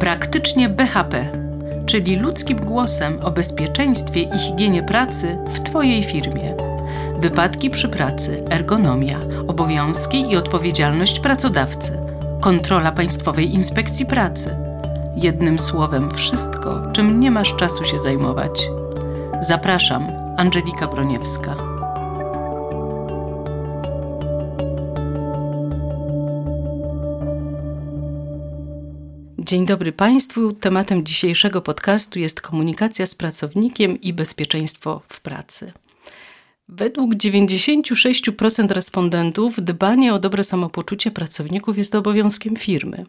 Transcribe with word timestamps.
Praktycznie 0.00 0.68
BHP, 0.68 1.26
czyli 1.86 2.16
ludzkim 2.16 2.58
głosem 2.58 3.20
o 3.22 3.30
bezpieczeństwie 3.30 4.22
i 4.22 4.38
higienie 4.38 4.82
pracy 4.82 5.38
w 5.50 5.60
Twojej 5.60 6.02
firmie. 6.02 6.54
Wypadki 7.20 7.70
przy 7.70 7.88
pracy, 7.88 8.44
ergonomia, 8.50 9.18
obowiązki 9.48 10.30
i 10.30 10.36
odpowiedzialność 10.36 11.20
pracodawcy, 11.20 11.98
kontrola 12.40 12.92
Państwowej 12.92 13.54
Inspekcji 13.54 14.06
Pracy. 14.06 14.56
Jednym 15.16 15.58
słowem, 15.58 16.10
wszystko, 16.10 16.82
czym 16.92 17.20
nie 17.20 17.30
masz 17.30 17.56
czasu 17.56 17.84
się 17.84 18.00
zajmować. 18.00 18.68
Zapraszam, 19.40 20.06
Angelika 20.36 20.86
Broniewska. 20.86 21.65
Dzień 29.46 29.66
dobry 29.66 29.92
Państwu. 29.92 30.52
Tematem 30.52 31.04
dzisiejszego 31.04 31.62
podcastu 31.62 32.18
jest 32.18 32.40
komunikacja 32.40 33.06
z 33.06 33.14
pracownikiem 33.14 34.00
i 34.00 34.12
bezpieczeństwo 34.12 35.02
w 35.08 35.20
pracy. 35.20 35.72
Według 36.68 37.14
96% 37.14 38.68
respondentów 38.68 39.56
dbanie 39.64 40.14
o 40.14 40.18
dobre 40.18 40.44
samopoczucie 40.44 41.10
pracowników 41.10 41.78
jest 41.78 41.94
obowiązkiem 41.94 42.56
firmy, 42.56 43.06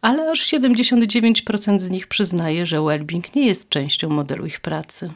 ale 0.00 0.30
aż 0.30 0.46
79% 0.46 1.78
z 1.78 1.90
nich 1.90 2.06
przyznaje, 2.06 2.66
że 2.66 2.76
well-being 2.76 3.36
nie 3.36 3.46
jest 3.46 3.68
częścią 3.68 4.08
modelu 4.08 4.46
ich 4.46 4.60
pracy. 4.60 5.10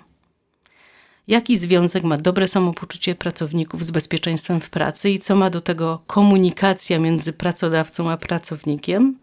Jaki 1.28 1.56
związek 1.56 2.04
ma 2.04 2.16
dobre 2.16 2.48
samopoczucie 2.48 3.14
pracowników 3.14 3.84
z 3.84 3.90
bezpieczeństwem 3.90 4.60
w 4.60 4.70
pracy 4.70 5.10
i 5.10 5.18
co 5.18 5.36
ma 5.36 5.50
do 5.50 5.60
tego 5.60 6.02
komunikacja 6.06 6.98
między 6.98 7.32
pracodawcą 7.32 8.10
a 8.10 8.16
pracownikiem? 8.16 9.18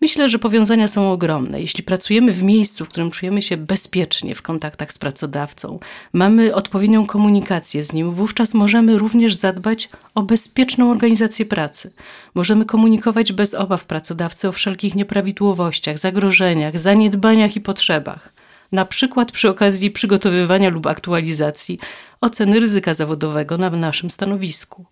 Myślę, 0.00 0.28
że 0.28 0.38
powiązania 0.38 0.88
są 0.88 1.12
ogromne. 1.12 1.60
Jeśli 1.60 1.84
pracujemy 1.84 2.32
w 2.32 2.42
miejscu, 2.42 2.84
w 2.84 2.88
którym 2.88 3.10
czujemy 3.10 3.42
się 3.42 3.56
bezpiecznie 3.56 4.34
w 4.34 4.42
kontaktach 4.42 4.92
z 4.92 4.98
pracodawcą, 4.98 5.78
mamy 6.12 6.54
odpowiednią 6.54 7.06
komunikację 7.06 7.84
z 7.84 7.92
nim, 7.92 8.14
wówczas 8.14 8.54
możemy 8.54 8.98
również 8.98 9.34
zadbać 9.34 9.88
o 10.14 10.22
bezpieczną 10.22 10.90
organizację 10.90 11.46
pracy. 11.46 11.92
Możemy 12.34 12.64
komunikować 12.64 13.32
bez 13.32 13.54
obaw 13.54 13.84
pracodawcy 13.84 14.48
o 14.48 14.52
wszelkich 14.52 14.94
nieprawidłowościach, 14.94 15.98
zagrożeniach, 15.98 16.78
zaniedbaniach 16.78 17.56
i 17.56 17.60
potrzebach 17.60 18.32
na 18.72 18.84
przykład 18.84 19.32
przy 19.32 19.48
okazji 19.48 19.90
przygotowywania 19.90 20.70
lub 20.70 20.86
aktualizacji 20.86 21.78
oceny 22.20 22.60
ryzyka 22.60 22.94
zawodowego 22.94 23.58
na 23.58 23.70
naszym 23.70 24.10
stanowisku. 24.10 24.84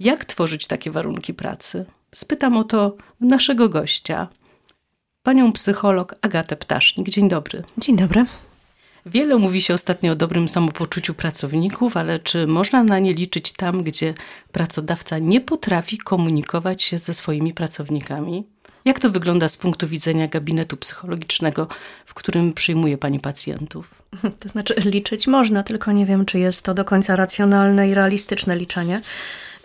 Jak 0.00 0.24
tworzyć 0.24 0.66
takie 0.66 0.90
warunki 0.90 1.34
pracy? 1.34 1.84
Spytam 2.14 2.56
o 2.56 2.64
to 2.64 2.96
naszego 3.20 3.68
gościa, 3.68 4.28
panią 5.22 5.52
psycholog 5.52 6.14
Agatę 6.22 6.56
Ptasznik. 6.56 7.08
Dzień 7.08 7.28
dobry. 7.28 7.62
Dzień 7.78 7.96
dobry. 7.96 8.26
Wiele 9.06 9.36
mówi 9.36 9.62
się 9.62 9.74
ostatnio 9.74 10.12
o 10.12 10.14
dobrym 10.16 10.48
samopoczuciu 10.48 11.14
pracowników, 11.14 11.96
ale 11.96 12.18
czy 12.18 12.46
można 12.46 12.84
na 12.84 12.98
nie 12.98 13.14
liczyć 13.14 13.52
tam, 13.52 13.82
gdzie 13.82 14.14
pracodawca 14.52 15.18
nie 15.18 15.40
potrafi 15.40 15.98
komunikować 15.98 16.82
się 16.82 16.98
ze 16.98 17.14
swoimi 17.14 17.54
pracownikami? 17.54 18.44
Jak 18.84 19.00
to 19.00 19.10
wygląda 19.10 19.48
z 19.48 19.56
punktu 19.56 19.88
widzenia 19.88 20.28
gabinetu 20.28 20.76
psychologicznego, 20.76 21.68
w 22.06 22.14
którym 22.14 22.52
przyjmuje 22.52 22.98
Pani 22.98 23.20
pacjentów? 23.20 23.94
To 24.40 24.48
znaczy, 24.48 24.74
liczyć 24.84 25.26
można, 25.26 25.62
tylko 25.62 25.92
nie 25.92 26.06
wiem, 26.06 26.24
czy 26.24 26.38
jest 26.38 26.62
to 26.62 26.74
do 26.74 26.84
końca 26.84 27.16
racjonalne 27.16 27.88
i 27.88 27.94
realistyczne 27.94 28.56
liczenie. 28.56 29.00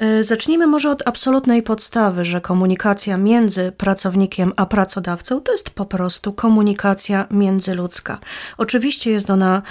Y, 0.01 0.23
zacznijmy 0.23 0.67
może 0.67 0.91
od 0.91 1.07
absolutnej 1.07 1.63
podstawy, 1.63 2.25
że 2.25 2.41
komunikacja 2.41 3.17
między 3.17 3.71
pracownikiem 3.77 4.53
a 4.55 4.65
pracodawcą 4.65 5.41
to 5.41 5.51
jest 5.51 5.69
po 5.69 5.85
prostu 5.85 6.33
komunikacja 6.33 7.27
międzyludzka. 7.31 8.19
Oczywiście 8.57 9.11
jest 9.11 9.29
ona 9.29 9.61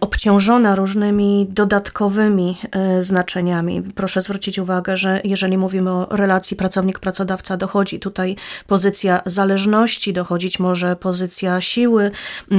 obciążona 0.00 0.74
różnymi 0.74 1.46
dodatkowymi 1.50 2.58
e, 2.70 3.02
znaczeniami. 3.02 3.82
Proszę 3.94 4.22
zwrócić 4.22 4.58
uwagę, 4.58 4.96
że 4.96 5.20
jeżeli 5.24 5.58
mówimy 5.58 5.90
o 5.90 6.06
relacji 6.10 6.56
pracownik-pracodawca, 6.56 7.56
dochodzi 7.56 8.00
tutaj 8.00 8.36
pozycja 8.66 9.20
zależności, 9.26 10.12
dochodzić 10.12 10.58
może 10.58 10.96
pozycja 10.96 11.60
siły, 11.60 12.10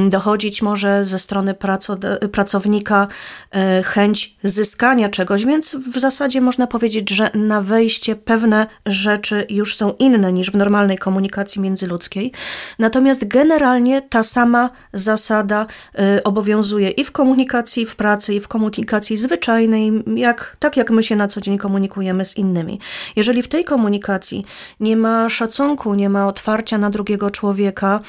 dochodzić 0.09 0.62
może 0.62 1.06
ze 1.06 1.20
strony 1.20 1.56
pracownika 2.31 3.08
e, 3.52 3.84
chęć 3.84 4.38
zyskania 4.44 5.09
czegoś, 5.09 5.46
więc 5.46 5.75
w 5.75 6.00
zasadzie 6.00 6.42
można 6.42 6.68
powiedzieć, 6.68 7.09
że 7.09 7.30
na 7.34 7.62
wejście 7.62 8.16
pewne 8.16 8.68
rzeczy 8.86 9.46
już 9.50 9.75
są 9.75 9.94
inne 10.00 10.34
niż 10.34 10.52
w 10.52 10.56
normalnej 10.56 10.98
komunikacji 10.98 11.62
międzyludzkiej. 11.62 12.31
Natomiast 12.80 13.28
generalnie 13.28 14.02
ta 14.02 14.24
sama 14.24 14.70
zasada 14.94 15.66
obowiązuje 16.24 16.69
obowiązuje 16.69 16.90
i 16.90 17.03
w 17.03 17.12
komunikacji 17.12 17.85
w 17.85 17.96
pracy, 17.96 18.34
i 18.34 18.40
w 18.40 18.47
komunikacji 18.47 19.18
zwyczajnej, 19.18 20.03
jak, 20.16 20.56
tak 20.59 20.78
jak 20.78 20.91
my 20.91 21.03
się 21.03 21.16
na 21.16 21.28
co 21.28 21.41
dzień 21.41 21.57
komunikujemy 21.57 22.25
z 22.25 22.38
innymi. 22.38 22.80
Jeżeli 23.16 23.44
w 23.44 23.47
tej 23.47 23.63
komunikacji 23.63 24.46
nie 24.80 24.97
ma 24.97 25.30
szacunku, 25.30 25.96
nie 25.96 26.09
ma 26.09 26.28
otwarcia 26.28 26.78
na 26.78 26.90
drugiego 26.90 27.31
człowieka, 27.31 28.00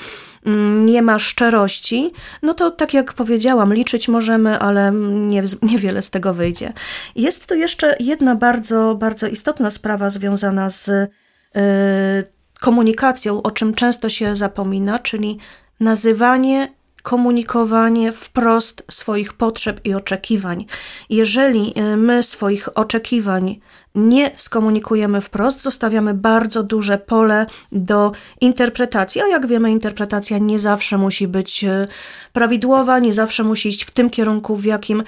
mm, 0.47 0.87
nie 0.87 1.03
ma 1.03 1.19
szczerości, 1.19 2.11
no 2.43 2.55
to 2.55 2.71
tak 2.71 2.95
jak 2.95 3.13
powiedziałam, 3.13 3.75
liczyć 3.75 4.09
możemy, 4.09 4.59
ale 4.59 4.93
nie, 4.93 5.43
niewiele 5.73 6.03
z 6.03 6.11
tego 6.11 6.35
wyjdzie. 6.35 6.73
Jest 7.17 7.47
tu 7.47 7.55
jeszcze 7.55 7.97
jedna 8.01 8.35
bardzo, 8.35 8.95
bardzo 8.95 9.27
istotna 9.27 9.71
sprawa 9.71 10.11
związana 10.11 10.71
z 10.71 10.87
yy, 11.55 11.61
komunikacją, 12.61 13.43
o 13.43 13.51
czym 13.51 13.75
często 13.75 14.09
się 14.09 14.37
zapomina, 14.37 14.99
czyli 14.99 15.39
nazywanie 15.81 16.80
komunikowanie 17.03 18.13
wprost 18.13 18.83
swoich 18.91 19.33
potrzeb 19.33 19.81
i 19.85 19.95
oczekiwań. 19.95 20.67
Jeżeli 21.11 21.75
y, 21.79 21.97
my 21.97 22.23
swoich 22.23 22.79
oczekiwań 22.79 23.61
nie 23.95 24.31
skomunikujemy 24.37 25.21
wprost, 25.21 25.63
zostawiamy 25.63 26.15
bardzo 26.15 26.63
duże 26.63 26.99
pole 26.99 27.47
do 27.73 28.13
interpretacji. 28.41 29.21
A 29.21 29.27
jak 29.27 29.47
wiemy, 29.47 29.71
interpretacja 29.71 30.39
nie 30.39 30.59
zawsze 30.59 30.99
musi 30.99 31.29
być 31.29 31.65
y, 31.65 31.89
prawidłowa, 32.33 32.99
nie 32.99 33.15
zawsze 33.15 33.45
musi 33.45 33.69
iść 33.69 33.85
w 33.85 33.91
tym 33.91 34.11
kierunku, 34.11 34.57
w 34.57 34.65
jakim 34.65 35.03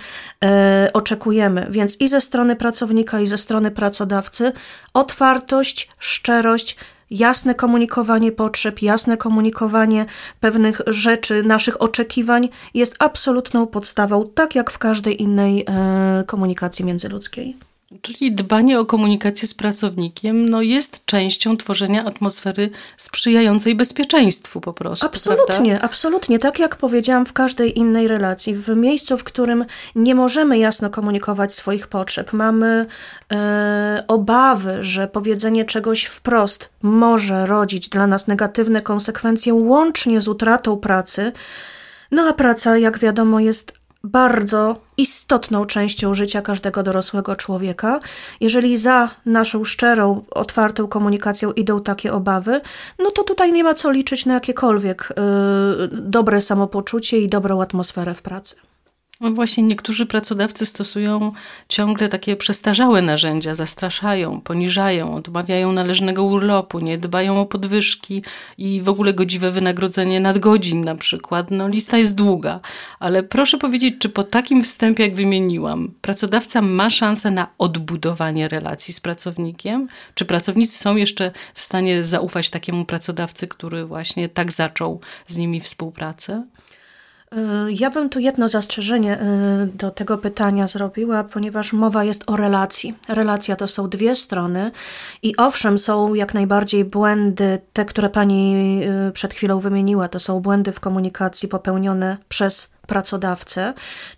e, 0.44 0.90
oczekujemy. 0.92 1.66
Więc 1.70 2.00
i 2.00 2.08
ze 2.08 2.20
strony 2.20 2.56
pracownika, 2.56 3.20
i 3.20 3.26
ze 3.26 3.38
strony 3.38 3.70
pracodawcy 3.70 4.52
otwartość, 4.94 5.88
szczerość 5.98 6.76
jasne 7.18 7.54
komunikowanie 7.54 8.32
potrzeb, 8.32 8.82
jasne 8.82 9.16
komunikowanie 9.16 10.06
pewnych 10.40 10.80
rzeczy, 10.86 11.42
naszych 11.42 11.82
oczekiwań 11.82 12.48
jest 12.74 12.94
absolutną 12.98 13.66
podstawą, 13.66 14.28
tak 14.34 14.54
jak 14.54 14.70
w 14.70 14.78
każdej 14.78 15.22
innej 15.22 15.64
e, 15.68 16.24
komunikacji 16.26 16.84
międzyludzkiej. 16.84 17.71
Czyli 18.02 18.32
dbanie 18.32 18.80
o 18.80 18.84
komunikację 18.84 19.48
z 19.48 19.54
pracownikiem 19.54 20.48
no 20.48 20.62
jest 20.62 21.06
częścią 21.06 21.56
tworzenia 21.56 22.04
atmosfery 22.04 22.70
sprzyjającej 22.96 23.74
bezpieczeństwu 23.74 24.60
po 24.60 24.72
prostu. 24.72 25.06
Absolutnie, 25.06 25.70
prawda? 25.70 25.80
absolutnie. 25.80 26.38
Tak 26.38 26.58
jak 26.58 26.76
powiedziałam 26.76 27.26
w 27.26 27.32
każdej 27.32 27.78
innej 27.78 28.08
relacji, 28.08 28.54
w 28.54 28.76
miejscu, 28.76 29.18
w 29.18 29.24
którym 29.24 29.64
nie 29.94 30.14
możemy 30.14 30.58
jasno 30.58 30.90
komunikować 30.90 31.54
swoich 31.54 31.86
potrzeb, 31.86 32.32
mamy 32.32 32.86
e, 33.32 34.04
obawy, 34.08 34.78
że 34.80 35.08
powiedzenie 35.08 35.64
czegoś 35.64 36.04
wprost 36.04 36.68
może 36.82 37.46
rodzić 37.46 37.88
dla 37.88 38.06
nas 38.06 38.26
negatywne 38.26 38.80
konsekwencje, 38.80 39.54
łącznie 39.54 40.20
z 40.20 40.28
utratą 40.28 40.76
pracy. 40.76 41.32
No 42.10 42.28
a 42.28 42.32
praca, 42.32 42.78
jak 42.78 42.98
wiadomo, 42.98 43.40
jest 43.40 43.72
bardzo 44.04 44.76
istotną 44.96 45.66
częścią 45.66 46.14
życia 46.14 46.42
każdego 46.42 46.82
dorosłego 46.82 47.36
człowieka. 47.36 48.00
Jeżeli 48.40 48.78
za 48.78 49.10
naszą 49.26 49.64
szczerą, 49.64 50.24
otwartą 50.30 50.88
komunikacją 50.88 51.52
idą 51.52 51.82
takie 51.82 52.12
obawy, 52.12 52.60
no 52.98 53.10
to 53.10 53.22
tutaj 53.22 53.52
nie 53.52 53.64
ma 53.64 53.74
co 53.74 53.90
liczyć 53.90 54.26
na 54.26 54.34
jakiekolwiek 54.34 55.08
yy, 55.16 55.88
dobre 55.92 56.40
samopoczucie 56.40 57.18
i 57.18 57.28
dobrą 57.28 57.62
atmosferę 57.62 58.14
w 58.14 58.22
pracy. 58.22 58.71
No 59.22 59.30
właśnie 59.30 59.62
niektórzy 59.64 60.06
pracodawcy 60.06 60.66
stosują 60.66 61.32
ciągle 61.68 62.08
takie 62.08 62.36
przestarzałe 62.36 63.02
narzędzia, 63.02 63.54
zastraszają, 63.54 64.40
poniżają, 64.40 65.14
odmawiają 65.14 65.72
należnego 65.72 66.24
urlopu, 66.24 66.80
nie 66.80 66.98
dbają 66.98 67.40
o 67.40 67.46
podwyżki 67.46 68.22
i 68.58 68.80
w 68.84 68.88
ogóle 68.88 69.14
godziwe 69.14 69.50
wynagrodzenie 69.50 70.20
nadgodzin 70.20 70.80
na 70.80 70.94
przykład. 70.94 71.50
No 71.50 71.68
lista 71.68 71.98
jest 71.98 72.14
długa, 72.14 72.60
ale 73.00 73.22
proszę 73.22 73.58
powiedzieć, 73.58 73.94
czy 73.98 74.08
po 74.08 74.22
takim 74.24 74.64
wstępie, 74.64 75.02
jak 75.02 75.14
wymieniłam, 75.14 75.94
pracodawca 76.00 76.62
ma 76.62 76.90
szansę 76.90 77.30
na 77.30 77.48
odbudowanie 77.58 78.48
relacji 78.48 78.94
z 78.94 79.00
pracownikiem? 79.00 79.88
Czy 80.14 80.24
pracownicy 80.24 80.78
są 80.78 80.96
jeszcze 80.96 81.30
w 81.54 81.60
stanie 81.60 82.04
zaufać 82.04 82.50
takiemu 82.50 82.84
pracodawcy, 82.84 83.48
który 83.48 83.84
właśnie 83.84 84.28
tak 84.28 84.52
zaczął 84.52 85.00
z 85.26 85.36
nimi 85.36 85.60
współpracę? 85.60 86.44
Y, 87.32 87.72
ja 87.72 87.90
bym 87.90 88.08
tu 88.08 88.18
jedno 88.18 88.48
zastrzeżenie 88.48 89.18
y, 89.20 89.66
do 89.66 89.90
tego 89.90 90.18
pytania 90.18 90.66
zrobiła, 90.66 91.24
ponieważ 91.24 91.72
mowa 91.72 92.04
jest 92.04 92.24
o 92.26 92.36
relacji. 92.36 92.94
Relacja 93.08 93.56
to 93.56 93.68
są 93.68 93.88
dwie 93.88 94.16
strony 94.16 94.70
i 95.22 95.36
owszem, 95.36 95.78
są 95.78 96.14
jak 96.14 96.34
najbardziej 96.34 96.84
błędy, 96.84 97.58
te, 97.72 97.84
które 97.84 98.08
pani 98.10 98.80
y, 99.08 99.12
przed 99.12 99.34
chwilą 99.34 99.60
wymieniła, 99.60 100.08
to 100.08 100.20
są 100.20 100.40
błędy 100.40 100.72
w 100.72 100.80
komunikacji 100.80 101.48
popełnione 101.48 102.16
przez 102.28 102.71
pracodawcę, 102.86 103.74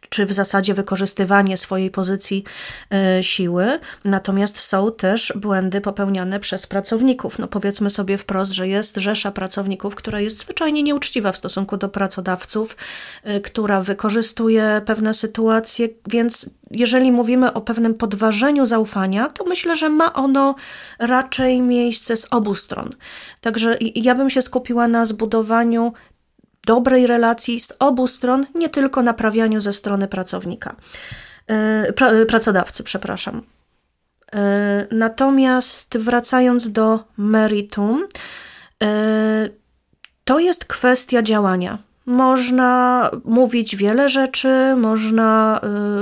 czy 0.09 0.27
w 0.27 0.33
zasadzie 0.33 0.75
wykorzystywanie 0.75 1.57
swojej 1.57 1.91
pozycji 1.91 2.45
e, 2.91 3.23
siły. 3.23 3.81
Natomiast 4.05 4.59
są 4.59 4.93
też 4.93 5.33
błędy 5.37 5.81
popełniane 5.81 6.41
przez 6.41 6.67
pracowników. 6.67 7.39
No 7.39 7.49
powiedzmy 7.49 7.91
sobie 7.91 8.19
wprost, 8.19 8.53
że 8.53 8.69
jest 8.69 8.97
rzesza 8.97 9.33
pracowników, 9.33 9.95
która 9.95 10.21
jest 10.21 10.39
zwyczajnie 10.39 10.83
nieuczciwa 10.83 11.33
w 11.33 11.37
stosunku 11.37 11.77
do 11.77 11.89
pracodawców, 11.89 12.77
e, 13.23 13.41
która 13.41 13.81
wykorzystuje 13.81 14.83
pewne 14.87 15.15
sytuacje, 15.15 15.89
więc 16.09 16.51
jeżeli 16.71 17.13
mówimy 17.13 17.53
o 17.53 17.61
pewnym 17.61 17.95
podważeniu 17.95 18.67
zaufania, 18.67 19.29
to 19.29 19.45
myślę, 19.45 19.77
że 19.77 19.89
ma 19.89 20.13
ono 20.13 20.55
raczej 20.99 21.61
miejsce 21.61 22.17
z 22.17 22.27
obu 22.31 22.55
stron. 22.55 22.91
Także 23.41 23.77
ja 23.81 24.15
bym 24.15 24.31
się 24.31 24.43
skupiła 24.43 24.89
na 24.89 25.05
zbudowaniu 25.05 25.93
dobrej 26.65 27.07
relacji 27.07 27.61
z 27.61 27.73
obu 27.79 28.07
stron, 28.07 28.47
nie 28.55 28.69
tylko 28.69 29.03
naprawianiu 29.03 29.61
ze 29.61 29.73
strony 29.73 30.09
pracownika, 30.09 30.77
e, 31.47 31.93
pra, 31.93 32.11
e, 32.11 32.27
pracodawcy, 32.27 32.85
przepraszam. 32.85 33.43
E, 34.33 34.87
natomiast 34.91 35.99
wracając 35.99 36.73
do 36.73 37.05
meritum, 37.17 38.07
to 40.25 40.39
jest 40.39 40.65
kwestia 40.65 41.23
działania. 41.23 41.79
Można 42.07 43.11
mówić 43.25 43.77
wiele 43.77 44.09
rzeczy, 44.09 44.75
można 44.77 45.61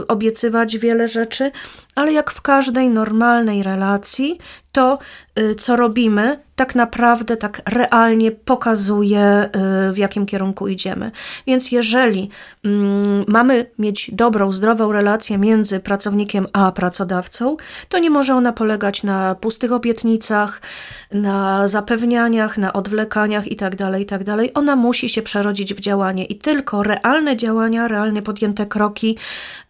obiecywać 0.08 0.78
wiele 0.78 1.08
rzeczy, 1.08 1.50
ale 1.94 2.12
jak 2.12 2.30
w 2.30 2.40
każdej 2.40 2.88
normalnej 2.88 3.62
relacji, 3.62 4.38
to 4.72 4.98
co 5.60 5.76
robimy, 5.76 6.38
tak 6.56 6.74
naprawdę, 6.74 7.36
tak 7.36 7.62
realnie 7.66 8.32
pokazuje, 8.32 9.50
y, 9.88 9.92
w 9.92 9.98
jakim 9.98 10.26
kierunku 10.26 10.68
idziemy. 10.68 11.10
Więc 11.46 11.72
jeżeli 11.72 12.28
mm, 12.64 13.24
mamy 13.28 13.66
mieć 13.78 14.10
dobrą, 14.14 14.52
zdrową 14.52 14.92
relację 14.92 15.38
między 15.38 15.80
pracownikiem 15.80 16.46
a 16.52 16.72
pracodawcą, 16.72 17.56
to 17.88 17.98
nie 17.98 18.10
może 18.10 18.34
ona 18.34 18.52
polegać 18.52 19.02
na 19.02 19.34
pustych 19.34 19.72
obietnicach, 19.72 20.60
na 21.12 21.68
zapewnianiach, 21.68 22.58
na 22.58 22.72
odwlekaniach 22.72 23.48
itd., 23.48 23.76
tak 23.76 24.00
itd. 24.00 24.36
Tak 24.36 24.50
ona 24.54 24.76
musi 24.76 25.08
się 25.08 25.22
przerodzić 25.22 25.74
w 25.74 25.80
działanie 25.80 26.24
i 26.24 26.38
tylko 26.38 26.82
realne 26.82 27.36
działania, 27.36 27.88
realnie 27.88 28.22
podjęte 28.22 28.66
kroki 28.66 29.18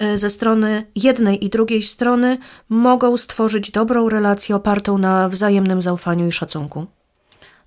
y, 0.03 0.19
ze 0.19 0.31
strony 0.31 0.87
jednej 0.95 1.45
i 1.45 1.49
drugiej 1.49 1.83
strony 1.83 2.39
mogą 2.69 3.17
stworzyć 3.17 3.71
dobrą 3.71 4.09
relację 4.09 4.57
opartą 4.57 4.92
na 4.99 5.29
wzajemnym 5.29 5.83
zaufaniu 5.83 6.29
i 6.29 6.33
szacunku. 6.33 6.87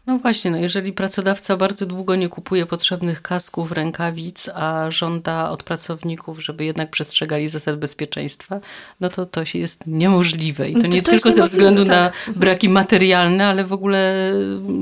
No 0.08 0.18
właśnie, 0.18 0.52
no 0.52 0.58
jeżeli 0.58 0.94
pracodawca 0.94 1.58
bardzo 1.58 1.86
długo 1.86 2.16
nie 2.16 2.30
kupuje 2.30 2.66
potrzebnych 2.66 3.22
kasków, 3.22 3.72
rękawic, 3.72 4.50
a 4.56 4.92
żąda 4.92 5.50
od 5.50 5.64
pracowników, 5.64 6.44
żeby 6.44 6.66
jednak 6.66 6.90
przestrzegali 6.90 7.50
zasad 7.50 7.80
bezpieczeństwa, 7.80 8.60
no 9.02 9.10
to 9.10 9.26
to 9.26 9.42
jest 9.54 9.88
niemożliwe. 9.88 10.70
I 10.70 10.74
to, 10.74 10.82
to 10.82 10.88
nie 10.88 11.02
to 11.02 11.12
tylko 11.12 11.32
ze 11.32 11.44
względu 11.44 11.86
tak. 11.86 11.92
na 11.92 12.12
braki 12.36 12.70
materialne, 12.70 13.48
ale 13.48 13.64
w 13.64 13.74
ogóle 13.74 14.32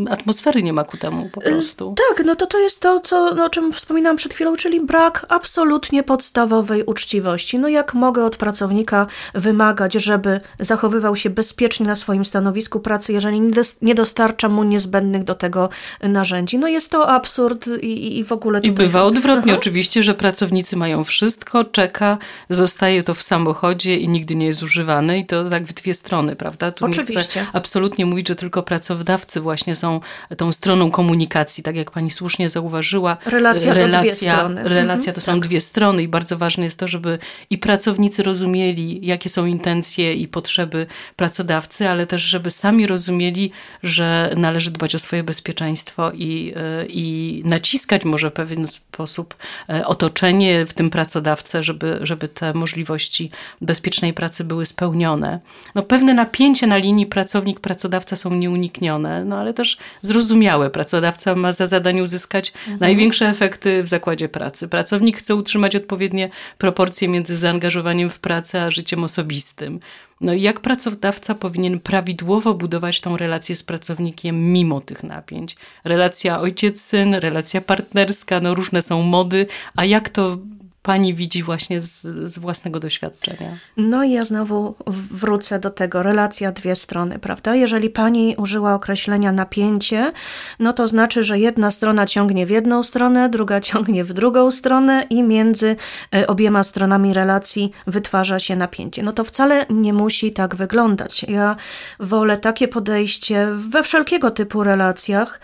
atmosfery 0.10 0.64
nie 0.64 0.74
ma 0.74 0.84
ku 0.84 0.98
temu 0.98 1.30
po 1.30 1.42
y, 1.42 1.44
prostu. 1.44 1.96
Tak, 2.10 2.26
no 2.26 2.36
to 2.36 2.48
to 2.48 2.60
jest 2.60 2.80
to, 2.80 3.00
co, 3.00 3.36
no, 3.36 3.46
o 3.46 3.50
czym 3.50 3.74
wspominałam 3.74 4.18
przed 4.18 4.34
chwilą, 4.34 4.56
czyli 4.56 4.82
brak 4.82 5.26
absolutnie 5.30 6.04
podstawowej 6.04 6.84
uczciwości. 6.84 7.60
No 7.60 7.68
jak 7.68 7.94
mogę 7.94 8.26
od 8.26 8.38
pracownika 8.38 9.08
wymagać, 9.34 9.94
żeby 9.94 10.42
zachowywał 10.60 11.16
się 11.16 11.30
bezpiecznie 11.30 11.86
na 11.86 11.96
swoim 11.96 12.26
stanowisku 12.26 12.80
pracy, 12.80 13.14
jeżeli 13.14 13.42
nie 13.82 13.96
dostarcza 13.96 14.50
mu 14.50 14.64
niezbędnych 14.64 15.13
niezbędnych 15.14 15.24
do 15.24 15.36
tego 15.36 15.70
narzędzi. 16.02 16.58
No 16.58 16.68
jest 16.68 16.90
to 16.90 17.10
absurd 17.10 17.68
i, 17.82 18.20
i 18.20 18.24
w 18.24 18.32
ogóle... 18.32 18.60
I 18.60 18.72
bywa 18.72 19.04
odwrotnie 19.04 19.52
Aha. 19.52 19.60
oczywiście, 19.60 20.04
że 20.04 20.14
pracownicy 20.14 20.78
mają 20.78 21.04
wszystko, 21.04 21.64
czeka, 21.64 22.18
zostaje 22.50 23.04
to 23.04 23.14
w 23.14 23.22
samochodzie 23.22 23.98
i 23.98 24.08
nigdy 24.08 24.36
nie 24.36 24.46
jest 24.46 24.64
używane 24.64 25.20
i 25.20 25.26
to 25.26 25.50
tak 25.50 25.64
w 25.64 25.74
dwie 25.74 25.94
strony, 25.94 26.36
prawda? 26.36 26.72
Tu 26.72 26.86
oczywiście. 26.86 27.40
nie 27.40 27.46
chcę 27.46 27.46
absolutnie 27.54 28.06
mówić, 28.06 28.28
że 28.28 28.36
tylko 28.36 28.64
pracodawcy 28.64 29.42
właśnie 29.42 29.76
są 29.76 30.00
tą 30.38 30.52
stroną 30.52 30.92
komunikacji, 30.92 31.64
tak 31.64 31.76
jak 31.76 31.92
pani 31.92 32.12
słusznie 32.12 32.50
zauważyła. 32.50 33.18
Relacja, 33.26 33.74
relacja, 33.74 34.38
to, 34.38 34.50
dwie 34.50 34.64
relacja 34.64 35.14
to 35.14 35.22
są 35.22 35.32
tak. 35.32 35.48
dwie 35.48 35.62
strony 35.62 36.04
i 36.04 36.08
bardzo 36.08 36.38
ważne 36.38 36.64
jest 36.64 36.80
to, 36.80 36.88
żeby 36.88 37.20
i 37.50 37.58
pracownicy 37.58 38.24
rozumieli, 38.24 39.00
jakie 39.06 39.30
są 39.30 39.46
intencje 39.46 40.14
i 40.14 40.28
potrzeby 40.28 40.88
pracodawcy, 41.16 41.90
ale 41.90 42.06
też, 42.08 42.22
żeby 42.22 42.52
sami 42.52 42.88
rozumieli, 42.88 43.52
że 43.84 44.34
należy 44.38 44.72
dbać 44.72 44.96
o 44.96 45.00
swoje 45.04 45.24
bezpieczeństwo 45.24 46.12
i, 46.12 46.54
e, 46.56 46.86
i 46.86 47.42
naciskać 47.46 48.06
może 48.06 48.30
w 48.30 48.34
pewien 48.34 48.68
sposób 48.68 49.36
e, 49.70 49.88
otoczenie, 49.88 50.66
w 50.66 50.74
tym 50.74 50.90
pracodawcę, 50.90 51.64
żeby, 51.64 52.00
żeby 52.02 52.28
te 52.28 52.54
możliwości 52.54 53.32
bezpiecznej 53.62 54.14
pracy 54.14 54.44
były 54.44 54.66
spełnione. 54.66 55.40
No, 55.76 55.84
pewne 55.84 56.14
napięcie 56.14 56.68
na 56.68 56.78
linii 56.78 57.08
pracownik-pracodawca 57.08 58.16
są 58.16 58.36
nieuniknione, 58.36 59.26
no 59.26 59.38
ale 59.38 59.54
też 59.54 59.78
zrozumiałe. 60.02 60.70
Pracodawca 60.70 61.36
ma 61.36 61.54
za 61.54 61.68
zadanie 61.68 62.04
uzyskać 62.04 62.50
mhm. 62.52 62.80
największe 62.80 63.28
efekty 63.28 63.84
w 63.84 63.88
zakładzie 63.88 64.30
pracy. 64.30 64.68
Pracownik 64.68 65.18
chce 65.18 65.36
utrzymać 65.36 65.76
odpowiednie 65.76 66.30
proporcje 66.58 67.08
między 67.08 67.38
zaangażowaniem 67.38 68.10
w 68.10 68.20
pracę 68.20 68.64
a 68.64 68.72
życiem 68.72 69.04
osobistym. 69.04 69.80
No 70.24 70.34
i 70.34 70.42
jak 70.42 70.60
pracodawca 70.60 71.36
powinien 71.36 71.80
prawidłowo 71.80 72.54
budować 72.54 73.02
tą 73.02 73.18
relację 73.18 73.56
z 73.56 73.64
pracownikiem 73.64 74.54
mimo 74.54 74.82
tych 74.82 75.04
napięć? 75.04 75.56
Relacja 75.84 76.40
ojciec-syn, 76.40 77.16
relacja 77.16 77.62
partnerska, 77.62 78.40
no 78.40 78.56
różne 78.56 78.82
są 78.82 79.02
mody, 79.02 79.48
a 79.76 79.86
jak 79.86 80.10
to 80.10 80.38
pani 80.84 81.14
widzi 81.14 81.44
właśnie 81.44 81.82
z, 81.82 82.02
z, 82.32 82.40
własnego 82.40 82.80
doświadczenia? 82.80 83.58
No 83.78 84.04
i 84.04 84.12
ja 84.12 84.24
znowu 84.24 84.76
wrócę 85.12 85.60
do 85.60 85.70
tego, 85.70 86.04
relacja 86.04 86.52
dwie 86.52 86.76
strony, 86.76 87.20
prawda? 87.20 87.56
Jeżeli 87.56 87.90
pani 87.90 88.36
użyła 88.38 88.74
określenia 88.74 89.32
napięcie, 89.32 90.12
no 90.60 90.74
to 90.74 90.88
znaczy, 90.88 91.24
że 91.24 91.40
jedna 91.40 91.72
strona 91.72 92.06
ciągnie 92.06 92.46
w 92.46 92.50
jedną 92.50 92.84
stronę, 92.84 93.30
druga 93.30 93.60
ciągnie 93.62 94.04
w 94.04 94.14
drugą 94.14 94.52
stronę 94.52 95.04
i 95.10 95.24
między 95.24 95.76
e, 96.16 96.28
obiema 96.28 96.64
stronami 96.64 97.14
relacji 97.14 97.72
wytwarza 97.88 98.40
się 98.40 98.56
napięcie. 98.56 99.04
No 99.04 99.14
to 99.14 99.24
wcale 99.24 99.66
nie 99.70 99.94
musi 99.94 100.34
tak 100.34 100.56
wyglądać. 100.56 101.24
Ja 101.24 101.56
wolę 102.00 102.38
takie 102.38 102.68
podejście 102.68 103.48
we 103.56 103.84
wszelkiego 103.84 104.32
typu 104.32 104.64
relacjach, 104.64 105.40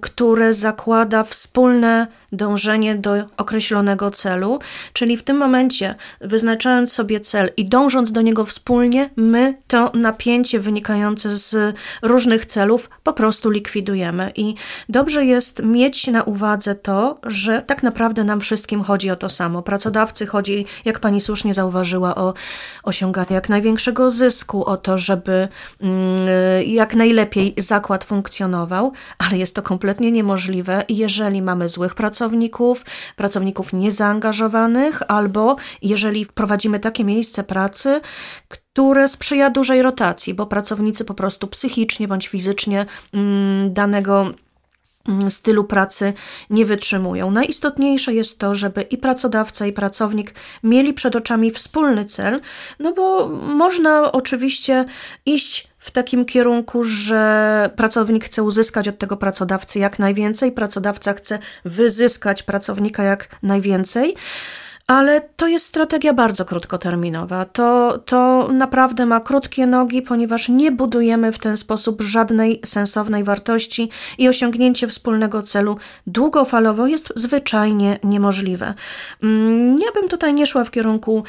które 0.00 0.54
zakłada 0.54 1.24
wspólne 1.24 2.06
dążenie 2.32 2.94
do 2.94 3.14
określonego 3.36 4.10
celu, 4.10 4.58
czyli 4.92 5.16
w 5.16 5.22
tym 5.22 5.36
momencie, 5.36 5.94
wyznaczając 6.20 6.92
sobie 6.92 7.20
cel 7.20 7.50
i 7.56 7.68
dążąc 7.68 8.12
do 8.12 8.22
niego 8.22 8.44
wspólnie, 8.44 9.10
my 9.16 9.58
to 9.68 9.90
napięcie 9.94 10.60
wynikające 10.60 11.36
z 11.36 11.76
różnych 12.02 12.46
celów 12.46 12.90
po 13.02 13.12
prostu 13.12 13.50
likwidujemy. 13.50 14.32
I 14.36 14.54
dobrze 14.88 15.24
jest 15.24 15.62
mieć 15.62 16.06
na 16.06 16.22
uwadze 16.22 16.74
to, 16.74 17.18
że 17.22 17.62
tak 17.62 17.82
naprawdę 17.82 18.24
nam 18.24 18.40
wszystkim 18.40 18.82
chodzi 18.82 19.10
o 19.10 19.16
to 19.16 19.28
samo. 19.28 19.62
Pracodawcy 19.62 20.26
chodzi, 20.26 20.66
jak 20.84 20.98
pani 20.98 21.20
słusznie 21.20 21.54
zauważyła, 21.54 22.14
o 22.14 22.34
osiąganie 22.82 23.34
jak 23.34 23.48
największego 23.48 24.10
zysku, 24.10 24.64
o 24.64 24.76
to, 24.76 24.98
żeby 24.98 25.48
mm, 25.80 26.18
jak 26.66 26.94
najlepiej 26.94 27.54
zakład 27.56 28.04
funkcjonował, 28.04 28.92
ale 29.18 29.39
jest 29.40 29.54
to 29.54 29.62
kompletnie 29.62 30.12
niemożliwe, 30.12 30.84
jeżeli 30.88 31.42
mamy 31.42 31.68
złych 31.68 31.94
pracowników, 31.94 32.84
pracowników, 33.16 33.72
niezaangażowanych, 33.72 35.02
albo 35.08 35.56
jeżeli 35.82 36.24
wprowadzimy 36.24 36.78
takie 36.80 37.04
miejsce 37.04 37.44
pracy, 37.44 38.00
które 38.48 39.08
sprzyja 39.08 39.50
dużej 39.50 39.82
rotacji, 39.82 40.34
bo 40.34 40.46
pracownicy 40.46 41.04
po 41.04 41.14
prostu 41.14 41.46
psychicznie 41.46 42.08
bądź 42.08 42.28
fizycznie 42.28 42.86
mm, 43.12 43.72
danego 43.72 44.32
mm, 45.08 45.30
stylu 45.30 45.64
pracy 45.64 46.12
nie 46.50 46.64
wytrzymują. 46.64 47.30
Najistotniejsze 47.30 48.14
jest 48.14 48.38
to, 48.38 48.54
żeby 48.54 48.82
i 48.82 48.98
pracodawca, 48.98 49.66
i 49.66 49.72
pracownik 49.72 50.34
mieli 50.62 50.94
przed 50.94 51.16
oczami 51.16 51.50
wspólny 51.50 52.04
cel, 52.04 52.40
no 52.78 52.92
bo 52.92 53.28
można 53.28 54.12
oczywiście 54.12 54.84
iść 55.26 55.69
w 55.80 55.90
takim 55.90 56.24
kierunku, 56.24 56.84
że 56.84 57.70
pracownik 57.76 58.24
chce 58.24 58.42
uzyskać 58.42 58.88
od 58.88 58.98
tego 58.98 59.16
pracodawcy 59.16 59.78
jak 59.78 59.98
najwięcej, 59.98 60.52
pracodawca 60.52 61.12
chce 61.12 61.38
wyzyskać 61.64 62.42
pracownika 62.42 63.02
jak 63.02 63.28
najwięcej 63.42 64.14
ale 64.90 65.20
to 65.20 65.48
jest 65.48 65.66
strategia 65.66 66.14
bardzo 66.14 66.44
krótkoterminowa. 66.44 67.44
To, 67.44 67.98
to 67.98 68.48
naprawdę 68.52 69.06
ma 69.06 69.20
krótkie 69.20 69.66
nogi, 69.66 70.02
ponieważ 70.02 70.48
nie 70.48 70.72
budujemy 70.72 71.32
w 71.32 71.38
ten 71.38 71.56
sposób 71.56 72.02
żadnej 72.02 72.60
sensownej 72.64 73.24
wartości 73.24 73.90
i 74.18 74.28
osiągnięcie 74.28 74.88
wspólnego 74.88 75.42
celu 75.42 75.76
długofalowo 76.06 76.86
jest 76.86 77.12
zwyczajnie 77.16 77.98
niemożliwe. 78.04 78.74
Mm, 79.22 79.78
ja 79.78 79.92
bym 79.94 80.08
tutaj 80.08 80.34
nie 80.34 80.46
szła 80.46 80.64
w 80.64 80.70
kierunku 80.70 81.24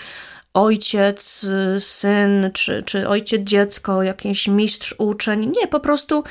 ojciec, 0.53 1.46
syn, 1.79 2.50
czy, 2.53 2.84
czy 2.84 3.08
ojciec, 3.08 3.41
dziecko, 3.41 4.03
jakiś 4.03 4.48
mistrz 4.48 4.96
uczeń. 4.98 5.51
Nie, 5.62 5.67
po 5.67 5.79
prostu 5.79 6.24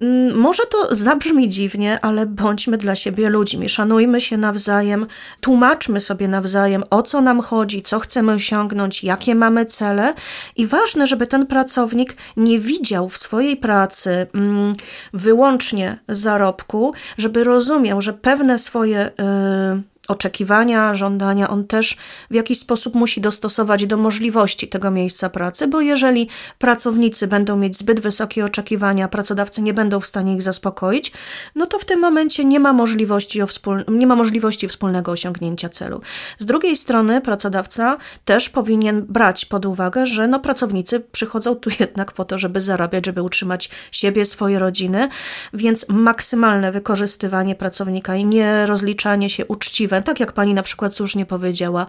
Mm, 0.00 0.38
może 0.38 0.62
to 0.66 0.94
zabrzmi 0.94 1.48
dziwnie, 1.48 1.98
ale 2.02 2.26
bądźmy 2.26 2.78
dla 2.78 2.94
siebie 2.94 3.28
ludźmi, 3.28 3.68
szanujmy 3.68 4.20
się 4.20 4.36
nawzajem, 4.36 5.06
tłumaczmy 5.40 6.00
sobie 6.00 6.28
nawzajem, 6.28 6.84
o 6.90 7.02
co 7.02 7.20
nam 7.20 7.40
chodzi, 7.40 7.82
co 7.82 8.00
chcemy 8.00 8.32
osiągnąć, 8.32 9.04
jakie 9.04 9.34
mamy 9.34 9.66
cele. 9.66 10.14
I 10.56 10.66
ważne, 10.66 11.06
żeby 11.06 11.26
ten 11.26 11.46
pracownik 11.46 12.16
nie 12.36 12.58
widział 12.58 13.08
w 13.08 13.18
swojej 13.18 13.56
pracy 13.56 14.26
mm, 14.34 14.72
wyłącznie 15.12 15.98
zarobku, 16.08 16.94
żeby 17.18 17.44
rozumiał, 17.44 18.02
że 18.02 18.12
pewne 18.12 18.58
swoje. 18.58 19.10
Yy, 19.18 19.93
oczekiwania, 20.08 20.94
żądania, 20.94 21.50
on 21.50 21.66
też 21.66 21.96
w 22.30 22.34
jakiś 22.34 22.58
sposób 22.58 22.94
musi 22.94 23.20
dostosować 23.20 23.86
do 23.86 23.96
możliwości 23.96 24.68
tego 24.68 24.90
miejsca 24.90 25.30
pracy, 25.30 25.68
bo 25.68 25.80
jeżeli 25.80 26.28
pracownicy 26.58 27.26
będą 27.26 27.56
mieć 27.56 27.78
zbyt 27.78 28.00
wysokie 28.00 28.44
oczekiwania, 28.44 29.08
pracodawcy 29.08 29.62
nie 29.62 29.74
będą 29.74 30.00
w 30.00 30.06
stanie 30.06 30.34
ich 30.34 30.42
zaspokoić, 30.42 31.12
no 31.54 31.66
to 31.66 31.78
w 31.78 31.84
tym 31.84 32.00
momencie 32.00 32.44
nie 32.44 32.60
ma 32.60 32.72
możliwości, 32.72 33.40
nie 33.88 34.06
ma 34.06 34.16
możliwości 34.16 34.68
wspólnego 34.68 35.12
osiągnięcia 35.12 35.68
celu. 35.68 36.00
Z 36.38 36.46
drugiej 36.46 36.76
strony 36.76 37.20
pracodawca 37.20 37.96
też 38.24 38.50
powinien 38.50 39.02
brać 39.02 39.44
pod 39.44 39.66
uwagę, 39.66 40.06
że 40.06 40.28
no 40.28 40.40
pracownicy 40.40 41.00
przychodzą 41.00 41.54
tu 41.54 41.70
jednak 41.80 42.12
po 42.12 42.24
to, 42.24 42.38
żeby 42.38 42.60
zarabiać, 42.60 43.06
żeby 43.06 43.22
utrzymać 43.22 43.70
siebie, 43.92 44.24
swoje 44.24 44.58
rodziny, 44.58 45.08
więc 45.52 45.86
maksymalne 45.88 46.72
wykorzystywanie 46.72 47.54
pracownika 47.54 48.16
i 48.16 48.24
nie 48.24 48.66
rozliczanie 48.66 49.30
się 49.30 49.46
uczciwe 49.46 49.93
tak 50.02 50.20
jak 50.20 50.32
pani 50.32 50.54
na 50.54 50.62
przykład 50.62 50.94
słusznie 50.94 51.26
powiedziała, 51.26 51.86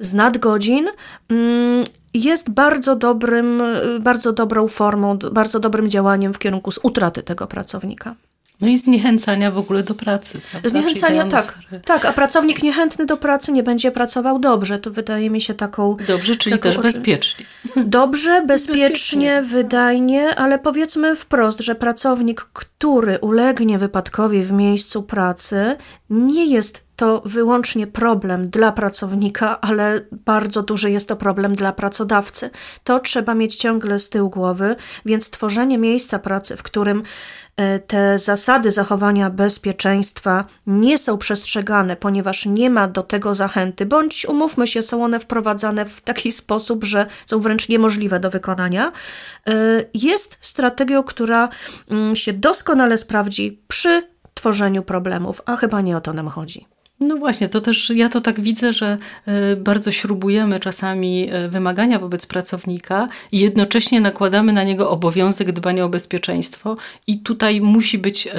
z 0.00 0.14
nadgodzin 0.14 0.88
mm, 1.28 1.86
jest 2.14 2.50
bardzo 2.50 2.96
dobrym, 2.96 3.62
bardzo 4.00 4.32
dobrą 4.32 4.68
formą, 4.68 5.18
bardzo 5.18 5.60
dobrym 5.60 5.90
działaniem 5.90 6.34
w 6.34 6.38
kierunku 6.38 6.70
utraty 6.82 7.22
tego 7.22 7.46
pracownika. 7.46 8.14
No 8.60 8.68
i 8.68 8.78
zniechęcania 8.78 9.50
w 9.50 9.58
ogóle 9.58 9.82
do 9.82 9.94
pracy. 9.94 10.40
Prawda? 10.50 10.68
Zniechęcania, 10.68 11.26
tak. 11.26 11.58
Tak, 11.84 12.04
a 12.04 12.12
pracownik 12.12 12.62
niechętny 12.62 13.06
do 13.06 13.16
pracy 13.16 13.52
nie 13.52 13.62
będzie 13.62 13.90
pracował 13.90 14.38
dobrze. 14.38 14.78
To 14.78 14.90
wydaje 14.90 15.30
mi 15.30 15.40
się 15.40 15.54
taką. 15.54 15.96
Dobrze, 16.08 16.36
czyli 16.36 16.58
taką 16.58 16.68
też 16.68 16.78
bezpiecznie. 16.78 17.44
Dobrze, 17.76 18.42
bezpiecznie, 18.46 18.88
bezpiecznie, 18.88 19.42
wydajnie, 19.42 20.34
ale 20.34 20.58
powiedzmy 20.58 21.16
wprost, 21.16 21.60
że 21.60 21.74
pracownik, 21.74 22.40
który 22.40 23.18
ulegnie 23.18 23.78
wypadkowi 23.78 24.42
w 24.42 24.52
miejscu 24.52 25.02
pracy, 25.02 25.76
nie 26.10 26.46
jest 26.46 26.85
to 26.96 27.22
wyłącznie 27.24 27.86
problem 27.86 28.50
dla 28.50 28.72
pracownika, 28.72 29.60
ale 29.60 30.00
bardzo 30.12 30.62
duży 30.62 30.90
jest 30.90 31.08
to 31.08 31.16
problem 31.16 31.54
dla 31.54 31.72
pracodawcy. 31.72 32.50
To 32.84 33.00
trzeba 33.00 33.34
mieć 33.34 33.56
ciągle 33.56 33.98
z 33.98 34.08
tyłu 34.08 34.30
głowy, 34.30 34.76
więc 35.04 35.30
tworzenie 35.30 35.78
miejsca 35.78 36.18
pracy, 36.18 36.56
w 36.56 36.62
którym 36.62 37.02
e, 37.56 37.78
te 37.78 38.18
zasady 38.18 38.70
zachowania 38.70 39.30
bezpieczeństwa 39.30 40.44
nie 40.66 40.98
są 40.98 41.18
przestrzegane, 41.18 41.96
ponieważ 41.96 42.46
nie 42.46 42.70
ma 42.70 42.88
do 42.88 43.02
tego 43.02 43.34
zachęty, 43.34 43.86
bądź 43.86 44.26
umówmy 44.26 44.66
się, 44.66 44.82
są 44.82 45.04
one 45.04 45.20
wprowadzane 45.20 45.84
w 45.84 46.02
taki 46.02 46.32
sposób, 46.32 46.84
że 46.84 47.06
są 47.26 47.40
wręcz 47.40 47.68
niemożliwe 47.68 48.20
do 48.20 48.30
wykonania, 48.30 48.92
e, 49.46 49.52
jest 49.94 50.38
strategią, 50.40 51.02
która 51.02 51.48
mm, 51.90 52.16
się 52.16 52.32
doskonale 52.32 52.98
sprawdzi 52.98 53.60
przy 53.68 54.02
tworzeniu 54.34 54.82
problemów, 54.82 55.42
a 55.46 55.56
chyba 55.56 55.80
nie 55.80 55.96
o 55.96 56.00
to 56.00 56.12
nam 56.12 56.28
chodzi. 56.28 56.75
No 57.00 57.16
właśnie, 57.16 57.48
to 57.48 57.60
też 57.60 57.90
ja 57.90 58.08
to 58.08 58.20
tak 58.20 58.40
widzę, 58.40 58.72
że 58.72 58.98
e, 59.26 59.56
bardzo 59.56 59.92
śrubujemy 59.92 60.60
czasami 60.60 61.28
e, 61.30 61.48
wymagania 61.48 61.98
wobec 61.98 62.26
pracownika 62.26 63.08
i 63.32 63.40
jednocześnie 63.40 64.00
nakładamy 64.00 64.52
na 64.52 64.62
niego 64.62 64.90
obowiązek 64.90 65.52
dbania 65.52 65.84
o 65.84 65.88
bezpieczeństwo 65.88 66.76
i 67.06 67.18
tutaj 67.18 67.60
musi 67.60 67.98
być 67.98 68.26
e, 68.26 68.32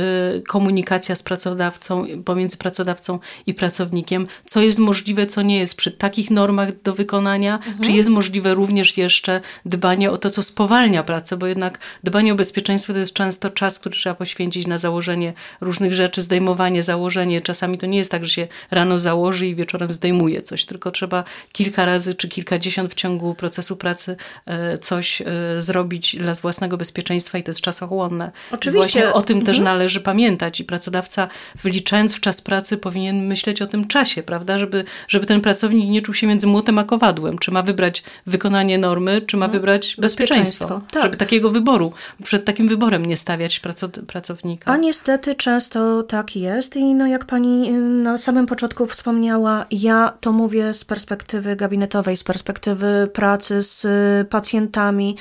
komunikacja 0.48 1.16
z 1.16 1.24
pracodawcą, 1.24 2.06
pomiędzy 2.26 2.58
pracodawcą 2.58 3.20
i 3.46 3.54
pracownikiem, 3.54 4.28
co 4.46 4.62
jest 4.62 4.80
możliwe, 4.80 5.26
co 5.26 5.42
nie 5.42 5.60
jest 5.60 5.76
przy 5.76 5.92
takich 5.92 6.32
normach 6.32 6.82
do 6.82 6.94
wykonania, 6.94 7.56
mhm. 7.56 7.80
czy 7.80 7.92
jest 7.92 8.10
możliwe 8.10 8.54
również 8.54 8.98
jeszcze 8.98 9.42
dbanie 9.66 10.12
o 10.12 10.18
to, 10.18 10.30
co 10.30 10.44
spowalnia 10.44 11.04
pracę, 11.04 11.38
bo 11.38 11.48
jednak 11.48 11.80
dbanie 12.04 12.34
o 12.34 12.36
bezpieczeństwo 12.36 12.94
to 12.94 13.00
jest 13.00 13.14
często 13.14 13.50
czas, 13.50 13.80
który 13.80 13.96
trzeba 13.96 14.16
poświęcić 14.16 14.68
na 14.68 14.78
założenie 14.78 15.34
różnych 15.62 15.94
rzeczy, 15.94 16.22
zdejmowanie, 16.22 16.84
założenie. 16.84 17.42
Czasami 17.42 17.78
to 17.78 17.86
nie 17.86 17.98
jest 17.98 18.12
tak, 18.12 18.26
że 18.26 18.30
się 18.30 18.47
rano 18.72 19.00
założy 19.00 19.48
i 19.48 19.56
wieczorem 19.56 19.92
zdejmuje 19.92 20.42
coś, 20.42 20.66
tylko 20.66 20.92
trzeba 20.92 21.24
kilka 21.51 21.86
razy 21.86 22.16
czy 22.16 22.27
kilkadziesiąt 22.27 22.92
w 22.92 22.96
ciągu 22.96 23.36
procesu 23.36 23.75
pracy 23.75 24.16
e, 24.46 24.77
coś 24.77 25.22
e, 25.22 25.25
zrobić 25.58 26.16
dla 26.16 26.34
własnego 26.34 26.77
bezpieczeństwa 26.77 27.38
i 27.38 27.44
to 27.44 27.50
jest 27.51 27.62
czasochłonne. 27.62 28.32
Oczywiście. 28.51 28.72
Właśnie 28.72 29.13
o 29.13 29.22
tym 29.22 29.38
mhm. 29.38 29.46
też 29.46 29.63
należy 29.63 30.01
pamiętać 30.01 30.60
i 30.60 30.63
pracodawca 30.63 31.27
wliczając 31.63 32.16
w 32.16 32.20
czas 32.20 32.42
pracy 32.42 32.77
powinien 32.77 33.27
myśleć 33.27 33.62
o 33.62 33.68
tym 33.68 33.88
czasie, 33.88 34.24
prawda, 34.24 34.60
żeby, 34.60 34.84
żeby 35.08 35.25
ten 35.25 35.42
pracownik 35.42 35.89
nie 35.89 36.01
czuł 36.01 36.13
się 36.13 36.27
między 36.27 36.48
młotem 36.48 36.80
a 36.80 36.84
kowadłem, 36.84 37.38
czy 37.38 37.51
ma 37.51 37.62
wybrać 37.62 38.04
wykonanie 38.25 38.77
normy, 38.77 39.22
czy 39.22 39.38
ma 39.38 39.46
mhm. 39.46 39.62
wybrać 39.62 39.96
bezpieczeństwo. 40.00 40.66
bezpieczeństwo 40.66 40.82
tak. 40.92 41.04
Żeby 41.04 41.18
takiego 41.18 41.50
wyboru, 41.50 41.94
przed 42.24 42.46
takim 42.46 42.68
wyborem 42.68 43.06
nie 43.06 43.18
stawiać 43.18 43.62
pracownika. 44.08 44.72
A 44.72 44.77
niestety 44.77 45.36
często 45.36 46.04
tak 46.04 46.36
jest 46.36 46.75
i 46.75 46.96
no 46.96 47.08
jak 47.08 47.25
pani 47.25 47.70
na 47.72 48.18
samym 48.18 48.37
samym 48.38 48.48
początku 48.48 48.86
wspomniała, 48.86 49.65
ja 49.72 50.13
to 50.20 50.32
mówię 50.32 50.74
z 50.74 50.86
perspektywy 50.86 51.56
gabinetowej, 51.56 52.17
z 52.17 52.24
perspektywy 52.24 53.10
pracy 53.13 53.63
z 53.63 53.86
y, 53.86 54.25
pacjentami, 54.25 55.17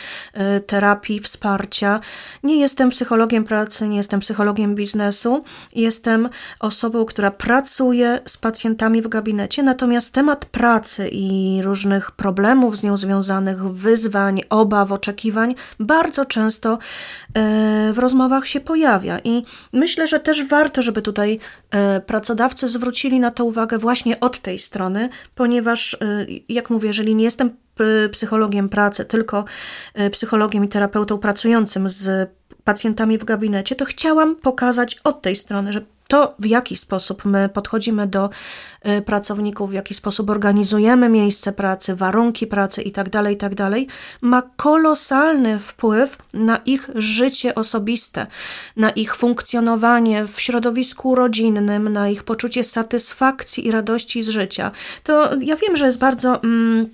y, 0.57 0.61
terapii, 0.61 1.21
wsparcia. 1.21 2.01
Nie 2.43 2.61
jestem 2.61 2.91
psychologiem 2.91 3.45
pracy, 3.45 3.89
nie 3.89 3.97
jestem 3.97 4.21
psychologiem 4.21 4.75
biznesu. 4.75 5.45
Jestem 5.75 6.29
osobą, 6.61 7.05
która 7.05 7.31
pracuje 7.31 8.21
z 8.27 8.37
pacjentami 8.37 9.03
w 9.03 9.09
gabinecie, 9.09 9.63
natomiast 9.63 10.13
temat 10.13 10.45
pracy 10.45 11.09
i 11.13 11.61
różnych 11.63 12.11
problemów 12.11 12.77
z 12.77 12.83
nią 12.83 12.97
związanych, 12.97 13.63
wyzwań, 13.63 14.41
obaw, 14.51 14.93
oczekiwań 14.93 15.55
bardzo 15.81 16.25
często 16.25 16.75
y, 16.75 16.79
w 17.93 17.99
rozmowach 17.99 18.47
się 18.47 18.61
pojawia. 18.61 19.19
I 19.25 19.45
myślę, 19.73 20.07
że 20.07 20.21
też 20.21 20.45
warto, 20.45 20.83
żeby 20.83 21.03
tutaj 21.03 21.39
pracodawcy 22.07 22.69
zwrócili 22.69 23.06
zwrócili 23.07 23.21
na 23.21 23.31
to 23.31 23.45
uwagę 23.45 23.79
właśnie 23.79 24.21
od 24.21 24.39
tej 24.39 24.59
strony, 24.59 25.09
ponieważ, 25.35 25.95
y, 25.95 26.27
jak 26.49 26.71
mówię, 26.71 26.89
jeżeli 26.89 27.15
nie 27.15 27.25
jestem 27.25 27.57
psychologiem 28.13 28.69
pracy, 28.69 29.05
tylko 29.05 29.45
y, 30.01 30.11
psychologiem 30.11 30.65
i 30.65 30.69
terapeutą 30.69 31.19
pracującym 31.19 31.89
z 31.89 32.31
pacjentami 32.67 33.19
w 33.19 33.25
gabinecie, 33.25 33.77
to 33.77 33.85
chciałam 33.85 34.37
pokazać 34.37 34.99
od 35.05 35.23
tej 35.23 35.37
strony, 35.37 35.73
że 35.73 35.81
to, 36.09 36.35
w 36.39 36.47
jaki 36.47 36.77
sposób 36.77 37.25
my 37.25 37.49
podchodzimy 37.49 38.07
do 38.07 38.31
y, 38.99 39.03
pracowników, 39.03 39.71
w 39.71 39.73
jaki 39.73 39.95
sposób 39.95 40.31
organizujemy 40.31 41.09
miejsce 41.09 41.53
pracy, 41.53 41.97
warunki 41.97 42.47
pracy 42.47 42.83
itd., 42.83 43.11
tak 43.11 43.31
itd., 43.31 43.57
tak 43.57 43.73
ma 44.21 44.43
kolosalny 44.57 45.59
wpływ 45.59 46.19
na 46.33 46.57
ich 46.57 46.91
życie 46.95 47.55
osobiste, 47.55 48.27
na 48.77 48.91
ich 48.91 49.17
funkcjonowanie 49.17 50.27
w 50.27 50.41
środowisku 50.41 51.15
rodzinnym, 51.15 51.93
na 51.93 52.09
ich 52.09 52.23
poczucie 52.25 52.65
satysfakcji 52.65 53.67
i 53.67 53.71
radości 53.71 54.23
z 54.23 54.29
życia. 54.29 54.71
To 55.03 55.31
ja 55.41 55.57
wiem, 55.57 55.77
że 55.77 55.87
jest 55.87 55.99
bardzo. 55.99 56.43
Mm, 56.43 56.89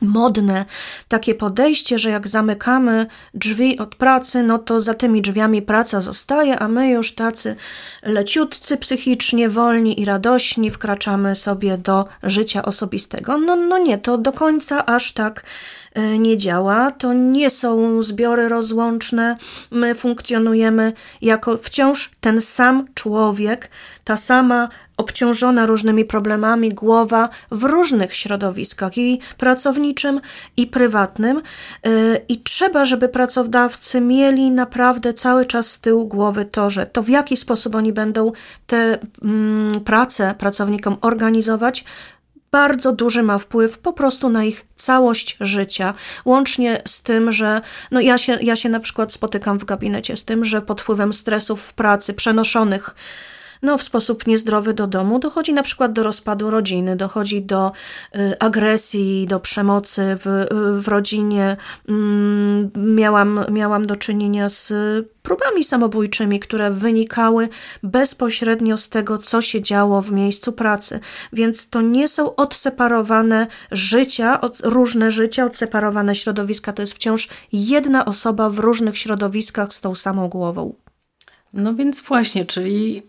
modne 0.00 0.64
takie 1.08 1.34
podejście, 1.34 1.98
że 1.98 2.10
jak 2.10 2.28
zamykamy 2.28 3.06
drzwi 3.34 3.78
od 3.78 3.94
pracy, 3.94 4.42
no 4.42 4.58
to 4.58 4.80
za 4.80 4.94
tymi 4.94 5.22
drzwiami 5.22 5.62
praca 5.62 6.00
zostaje, 6.00 6.58
a 6.58 6.68
my 6.68 6.88
już 6.88 7.14
tacy 7.14 7.56
leciutcy 8.02 8.76
psychicznie, 8.76 9.48
wolni 9.48 10.00
i 10.00 10.04
radośni 10.04 10.70
wkraczamy 10.70 11.36
sobie 11.36 11.78
do 11.78 12.06
życia 12.22 12.62
osobistego. 12.62 13.38
No, 13.38 13.56
no 13.56 13.78
nie, 13.78 13.98
to 13.98 14.18
do 14.18 14.32
końca 14.32 14.86
aż 14.86 15.12
tak 15.12 15.44
E, 15.98 16.18
nie 16.18 16.36
działa. 16.36 16.90
To 16.90 17.12
nie 17.12 17.50
są 17.50 18.02
zbiory 18.02 18.48
rozłączne. 18.48 19.36
My 19.70 19.94
funkcjonujemy 19.94 20.92
jako 21.22 21.56
wciąż 21.56 22.10
ten 22.20 22.40
sam 22.40 22.86
człowiek, 22.94 23.70
ta 24.08 24.16
sama 24.16 24.68
obciążona 24.96 25.66
różnymi 25.66 26.04
problemami 26.04 26.68
głowa 26.68 27.28
w 27.50 27.64
różnych 27.64 28.16
środowiskach 28.16 28.98
i 28.98 29.20
pracowniczym, 29.38 30.20
i 30.56 30.66
prywatnym. 30.66 31.42
E, 31.84 31.90
I 32.28 32.40
trzeba, 32.40 32.84
żeby 32.84 33.08
pracodawcy 33.08 34.00
mieli 34.00 34.50
naprawdę 34.50 35.14
cały 35.14 35.46
czas 35.46 35.70
z 35.70 35.80
tyłu 35.80 36.06
głowy 36.06 36.44
to, 36.44 36.70
że 36.70 36.86
to 36.86 37.02
w 37.02 37.08
jaki 37.08 37.36
sposób 37.36 37.74
oni 37.74 37.92
będą 37.92 38.32
te 38.66 38.98
mm, 39.22 39.80
prace 39.80 40.34
pracownikom 40.38 40.96
organizować, 41.00 41.84
bardzo 42.50 42.92
duży 42.92 43.22
ma 43.22 43.38
wpływ 43.38 43.78
po 43.78 43.92
prostu 43.92 44.28
na 44.28 44.44
ich 44.44 44.66
całość 44.76 45.36
życia, 45.40 45.94
łącznie 46.24 46.82
z 46.86 47.02
tym, 47.02 47.32
że 47.32 47.60
no 47.90 48.00
ja, 48.00 48.18
się, 48.18 48.38
ja 48.42 48.56
się 48.56 48.68
na 48.68 48.80
przykład 48.80 49.12
spotykam 49.12 49.58
w 49.58 49.64
gabinecie 49.64 50.16
z 50.16 50.24
tym, 50.24 50.44
że 50.44 50.62
pod 50.62 50.80
wpływem 50.80 51.12
stresów 51.12 51.62
w 51.62 51.74
pracy 51.74 52.14
przenoszonych 52.14 52.94
no, 53.62 53.78
w 53.78 53.82
sposób 53.82 54.26
niezdrowy 54.26 54.74
do 54.74 54.86
domu, 54.86 55.18
dochodzi 55.18 55.52
na 55.52 55.62
przykład 55.62 55.92
do 55.92 56.02
rozpadu 56.02 56.50
rodziny, 56.50 56.96
dochodzi 56.96 57.42
do 57.42 57.72
y, 58.16 58.38
agresji, 58.38 59.26
do 59.26 59.40
przemocy 59.40 60.02
w, 60.24 60.46
w 60.82 60.88
rodzinie. 60.88 61.56
Mm, 61.88 62.70
miałam, 62.76 63.44
miałam 63.50 63.86
do 63.86 63.96
czynienia 63.96 64.48
z 64.48 64.72
próbami 65.22 65.64
samobójczymi, 65.64 66.40
które 66.40 66.70
wynikały 66.70 67.48
bezpośrednio 67.82 68.76
z 68.76 68.88
tego, 68.88 69.18
co 69.18 69.42
się 69.42 69.62
działo 69.62 70.02
w 70.02 70.12
miejscu 70.12 70.52
pracy. 70.52 71.00
Więc 71.32 71.70
to 71.70 71.80
nie 71.80 72.08
są 72.08 72.36
odseparowane 72.36 73.46
życia, 73.70 74.40
od, 74.40 74.60
różne 74.60 75.10
życia, 75.10 75.44
odseparowane 75.44 76.16
środowiska. 76.16 76.72
To 76.72 76.82
jest 76.82 76.94
wciąż 76.94 77.28
jedna 77.52 78.04
osoba 78.04 78.50
w 78.50 78.58
różnych 78.58 78.98
środowiskach 78.98 79.72
z 79.72 79.80
tą 79.80 79.94
samą 79.94 80.28
głową. 80.28 80.74
No 81.52 81.74
więc 81.74 82.00
właśnie, 82.00 82.44
czyli 82.44 83.02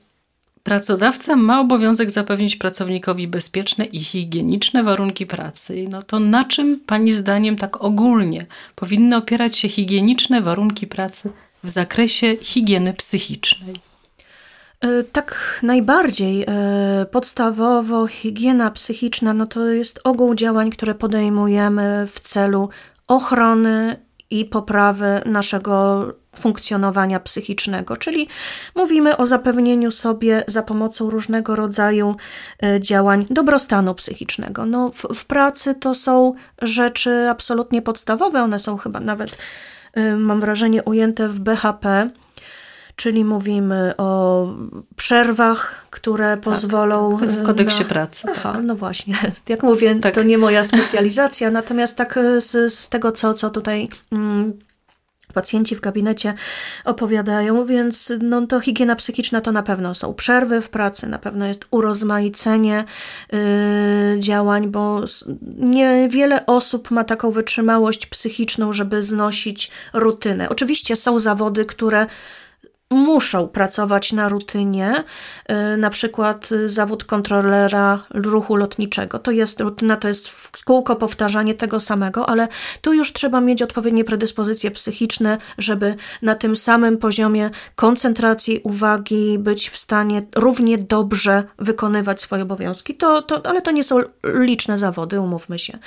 Pracodawca 0.69 1.35
ma 1.35 1.59
obowiązek 1.59 2.11
zapewnić 2.11 2.55
pracownikowi 2.55 3.27
bezpieczne 3.27 3.85
i 3.85 3.99
higieniczne 3.99 4.83
warunki 4.83 5.25
pracy. 5.25 5.88
No 5.89 6.01
to 6.03 6.19
na 6.19 6.43
czym 6.43 6.79
Pani 6.85 7.11
zdaniem 7.11 7.55
tak 7.55 7.83
ogólnie 7.83 8.45
powinny 8.75 9.17
opierać 9.17 9.57
się 9.57 9.69
higieniczne 9.69 10.41
warunki 10.41 10.88
pracy 10.88 11.31
w 11.63 11.69
zakresie 11.69 12.35
higieny 12.41 12.93
psychicznej? 12.93 13.75
E, 14.81 15.03
tak, 15.03 15.59
najbardziej 15.63 16.45
e, 16.47 17.05
podstawowo 17.11 18.07
higiena 18.07 18.71
psychiczna 18.71 19.33
no 19.33 19.45
to 19.45 19.67
jest 19.67 19.99
ogół 20.03 20.35
działań, 20.35 20.69
które 20.69 20.95
podejmujemy 20.95 22.07
w 22.13 22.19
celu 22.19 22.69
ochrony 23.07 24.05
i 24.29 24.45
poprawy 24.45 25.21
naszego 25.25 26.05
funkcjonowania 26.39 27.19
psychicznego, 27.19 27.98
czyli 27.98 28.27
mówimy 28.75 29.17
o 29.17 29.25
zapewnieniu 29.25 29.91
sobie 29.91 30.43
za 30.48 30.63
pomocą 30.63 31.10
różnego 31.10 31.55
rodzaju 31.55 32.15
e, 32.63 32.79
działań 32.81 33.25
dobrostanu 33.29 33.96
psychicznego. 33.96 34.65
No, 34.65 34.91
w, 34.91 35.08
w 35.15 35.25
pracy 35.25 35.75
to 35.75 35.93
są 35.93 36.34
rzeczy 36.62 37.29
absolutnie 37.29 37.81
podstawowe, 37.81 38.43
one 38.43 38.60
są 38.60 38.77
chyba 38.77 39.00
nawet, 39.00 39.38
e, 39.93 40.15
mam 40.15 40.39
wrażenie, 40.39 40.84
ujęte 40.84 41.27
w 41.27 41.39
BHP 41.39 42.10
czyli 43.00 43.25
mówimy 43.25 43.93
o 43.98 44.48
przerwach, 44.96 45.88
które 45.89 46.29
tak, 46.29 46.39
pozwolą. 46.39 47.19
Tak, 47.19 47.29
w 47.29 47.43
kodeksie 47.43 47.84
na... 47.84 47.89
pracy. 47.89 48.27
Aha, 48.31 48.51
tak. 48.53 48.63
no 48.63 48.75
właśnie. 48.75 49.15
Jak 49.50 49.63
mówię, 49.63 49.96
tak. 49.96 50.15
to 50.15 50.24
nie 50.24 50.38
moja 50.38 50.63
specjalizacja, 50.63 51.51
natomiast 51.51 51.96
tak 51.96 52.19
z, 52.38 52.74
z 52.74 52.89
tego, 52.89 53.12
co, 53.12 53.34
co 53.34 53.50
tutaj. 53.50 53.89
Pacjenci 55.33 55.75
w 55.75 55.79
gabinecie 55.79 56.33
opowiadają, 56.86 57.65
więc 57.65 58.13
no, 58.21 58.48
to 58.48 58.59
higiena 58.59 58.95
psychiczna 58.95 59.41
to 59.41 59.51
na 59.51 59.63
pewno 59.63 59.95
są 59.95 60.13
przerwy 60.13 60.62
w 60.62 60.69
pracy, 60.69 61.07
na 61.07 61.19
pewno 61.19 61.45
jest 61.45 61.65
urozmaicenie 61.71 62.86
yy, 63.31 63.39
działań, 64.19 64.67
bo 64.67 65.03
niewiele 65.57 66.45
osób 66.45 66.91
ma 66.91 67.03
taką 67.03 67.31
wytrzymałość 67.31 68.05
psychiczną, 68.05 68.74
żeby 68.74 69.03
znosić 69.03 69.71
rutynę. 69.93 70.50
Oczywiście 70.50 70.95
są 70.95 71.19
zawody, 71.19 71.65
które 71.65 72.07
muszą 72.91 73.48
pracować 73.48 74.13
na 74.13 74.29
rutynie, 74.29 75.03
y, 75.74 75.77
na 75.77 75.89
przykład 75.89 76.51
y, 76.51 76.69
zawód 76.69 77.03
kontrolera 77.03 78.03
ruchu 78.10 78.55
lotniczego. 78.55 79.19
To 79.19 79.31
jest 79.31 79.60
rutyna, 79.60 79.98
to 79.98 80.08
jest 80.08 80.31
kółko 80.65 80.96
powtarzanie 80.96 81.53
tego 81.53 81.79
samego, 81.79 82.29
ale 82.29 82.48
tu 82.81 82.93
już 82.93 83.13
trzeba 83.13 83.41
mieć 83.41 83.62
odpowiednie 83.62 84.03
predyspozycje 84.03 84.72
psychiczne, 84.72 85.38
żeby 85.58 85.96
na 86.22 86.36
tym 86.36 86.55
samym 86.55 86.98
poziomie 86.98 87.50
koncentracji, 87.75 88.60
uwagi 88.63 89.39
być 89.39 89.69
w 89.69 89.77
stanie 89.77 90.22
równie 90.36 90.77
dobrze 90.77 91.43
wykonywać 91.60 92.22
swoje 92.22 92.43
obowiązki. 92.43 92.96
To, 92.96 93.22
to, 93.22 93.46
ale 93.46 93.62
to 93.62 93.72
nie 93.72 93.84
są 93.84 94.00
liczne 94.24 94.79
zawody, 94.79 95.19
umówmy 95.19 95.60
się. 95.60 95.79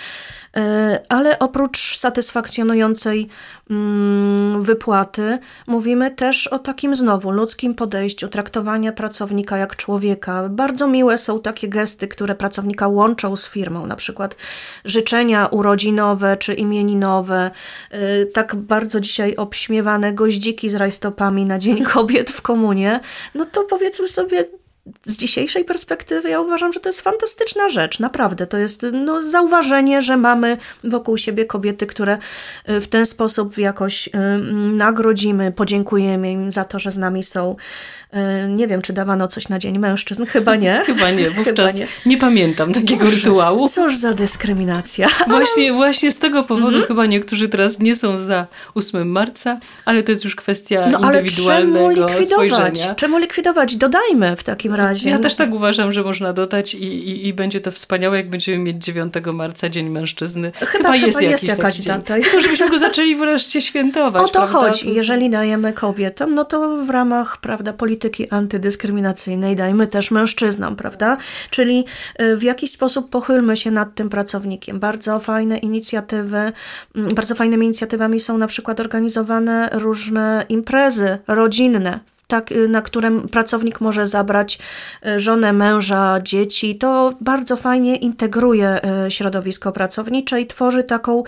Y, 0.57 0.61
ale 1.09 1.39
oprócz 1.39 1.99
satysfakcjonującej 1.99 3.29
mm, 3.71 4.63
wypłaty, 4.63 5.39
mówimy 5.67 6.11
też 6.11 6.47
o 6.47 6.59
takim 6.59 6.92
znowu 6.97 7.31
ludzkim 7.31 7.75
podejściu, 7.75 8.29
traktowania 8.29 8.93
pracownika 8.93 9.57
jak 9.57 9.77
człowieka. 9.77 10.49
Bardzo 10.49 10.89
miłe 10.89 11.19
są 11.19 11.41
takie 11.41 11.69
gesty, 11.69 12.09
które 12.09 12.35
pracownika 12.35 12.89
łączą 12.89 13.37
z 13.37 13.49
firmą, 13.49 13.87
na 13.87 13.97
przykład 13.97 14.37
życzenia 14.85 15.47
urodzinowe 15.47 16.37
czy 16.37 16.55
imieninowe, 16.55 17.51
y, 17.95 18.27
tak 18.35 18.57
bardzo 18.57 19.01
dzisiaj 19.01 19.37
obśmiewane 19.37 20.13
goździki 20.13 20.71
z 20.71 20.75
rajstopami 20.75 21.47
na 21.47 21.59
Dzień 21.59 21.85
Kobiet 21.95 22.31
w 22.31 22.43
komunie, 22.43 23.01
no 23.35 23.45
to 23.45 23.65
powiedzmy 23.65 24.09
sobie, 24.09 24.45
z 25.05 25.17
dzisiejszej 25.17 25.65
perspektywy 25.65 26.29
ja 26.31 26.41
uważam, 26.41 26.73
że 26.73 26.81
to 26.81 26.89
jest 26.89 27.01
fantastyczna 27.01 27.69
rzecz, 27.69 28.01
naprawdę. 28.01 28.47
To 28.47 28.59
jest 28.59 28.87
no, 28.93 29.23
zauważenie, 29.23 30.03
że 30.03 30.17
mamy 30.17 30.57
wokół 30.85 31.17
siebie 31.17 31.45
kobiety, 31.45 31.87
które 31.87 32.19
y, 32.69 32.81
w 32.81 32.89
ten 32.89 33.07
sposób 33.07 33.59
jakoś 33.59 34.09
y, 34.09 34.11
nagrodzimy, 34.73 35.53
podziękujemy 35.53 36.33
im 36.33 36.53
za 36.53 36.65
to, 36.65 36.79
że 36.79 36.91
z 36.91 36.99
nami 36.99 37.23
są. 37.23 37.57
Y, 38.45 38.49
nie 38.49 38.67
wiem, 38.67 38.83
czy 38.83 38.93
dawano 38.93 39.29
coś 39.29 39.49
na 39.49 39.59
Dzień 39.59 39.79
Mężczyzn, 39.79 40.25
chyba 40.25 40.57
nie. 40.57 40.83
Chyba 40.87 41.11
nie, 41.11 41.31
wówczas 41.37 41.73
chyba 41.73 41.73
nie. 41.73 41.87
nie 42.07 42.19
pamiętam 42.19 42.73
takiego 42.73 43.05
Boże, 43.05 43.17
rytuału. 43.17 43.69
Cóż 43.69 43.97
za 43.97 44.15
dyskryminacja. 44.15 45.09
Właśnie, 45.29 45.73
właśnie 45.73 46.13
z 46.13 46.19
tego 46.19 46.43
powodu 46.43 46.67
mhm. 46.67 46.87
chyba 46.87 47.07
niektórzy 47.07 47.49
teraz 47.49 47.79
nie 47.79 47.97
są 47.97 48.19
za 48.19 48.47
8 48.75 49.09
marca, 49.09 49.59
ale 49.85 50.03
to 50.03 50.13
jest 50.13 50.25
już 50.25 50.37
kwestia 50.37 50.89
no, 50.91 50.99
indywidualnego 50.99 51.87
ale 51.87 51.95
czemu 51.95 52.09
likwidować? 52.09 52.51
spojrzenia. 52.51 52.95
Czemu 52.95 53.19
likwidować? 53.19 53.77
Dodajmy 53.77 54.37
w 54.37 54.43
takim 54.43 54.63
takim 54.63 54.75
razie. 54.75 55.11
Ja 55.11 55.19
też 55.19 55.37
tak 55.37 55.55
uważam, 55.55 55.93
że 55.93 56.03
można 56.03 56.33
dodać 56.33 56.75
i, 56.75 56.85
i, 56.85 57.29
i 57.29 57.35
będzie 57.35 57.61
to 57.61 57.71
wspaniałe, 57.71 58.17
jak 58.17 58.31
będziemy 58.31 58.59
mieć 58.59 58.85
9 58.85 59.15
marca, 59.33 59.69
Dzień 59.69 59.89
Mężczyzny. 59.89 60.53
Chyba, 60.55 60.67
chyba 60.69 60.97
jest, 60.97 61.19
chyba 61.19 61.31
jest 61.31 61.45
jakaś 61.45 61.81
data. 61.81 62.15
Tylko 62.15 62.41
żebyśmy 62.41 62.71
go 62.71 62.79
zaczęli 62.79 63.17
wreszcie 63.17 63.61
świętować. 63.61 64.23
O 64.23 64.29
to 64.29 64.33
prawda? 64.33 64.53
chodzi. 64.53 64.95
Jeżeli 64.95 65.31
dajemy 65.31 65.73
kobietom, 65.73 66.35
no 66.35 66.45
to 66.45 66.77
w 66.77 66.91
ramach 66.91 67.37
prawda, 67.37 67.73
polityki 67.73 68.02
antydyskryminacyjnej 68.31 69.57
dajmy 69.57 69.87
też 69.87 70.11
mężczyznom, 70.11 70.77
prawda? 70.77 71.17
Czyli 71.51 71.85
y, 72.21 72.37
w 72.37 72.43
jakiś 72.43 72.71
sposób 72.71 73.11
pochylmy 73.11 73.57
się 73.57 73.71
nad 73.71 73.95
tym 73.95 74.11
pracownikiem. 74.11 74.81
Bardzo 74.81 75.19
fajne 75.19 75.59
inicjatywy, 75.59 76.53
mm, 76.97 77.15
bardzo 77.15 77.35
fajnymi 77.35 77.67
inicjatywami 77.67 78.21
są 78.21 78.39
na 78.39 78.47
przykład 78.47 78.81
organizowane 78.81 79.69
różne 79.73 80.47
imprezy 80.49 81.19
rodzinne 81.27 82.01
tak, 82.33 82.53
y, 82.53 82.69
na 82.69 82.83
którym 82.83 83.29
pracownik 83.29 83.81
może 83.81 84.07
zabrać 84.07 84.59
y, 85.07 85.21
żonę, 85.21 85.53
męża, 85.53 86.21
dzieci. 86.23 86.79
To 86.79 87.13
bardzo 87.21 87.57
fajnie 87.57 87.97
integruje 87.97 88.81
środowisko 89.09 89.73
pracownicze 89.73 90.41
i 90.41 90.47
tworzy 90.47 90.85
taką 90.85 91.23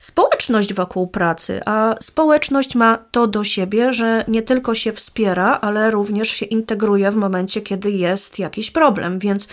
społeczność 0.00 0.74
wokół 0.74 1.06
pracy, 1.06 1.60
a 1.66 1.94
społeczność 2.00 2.74
ma 2.74 2.98
to 3.10 3.26
do 3.26 3.44
siebie, 3.44 3.94
że 3.94 4.24
nie 4.28 4.42
tylko 4.42 4.74
się 4.74 4.92
wspiera, 4.92 5.58
ale 5.60 5.90
również 5.90 6.28
się 6.28 6.46
integruje 6.46 7.10
w 7.10 7.16
momencie, 7.16 7.60
kiedy 7.60 7.90
jest 7.90 8.38
jakiś 8.38 8.70
problem, 8.70 9.18
więc 9.18 9.48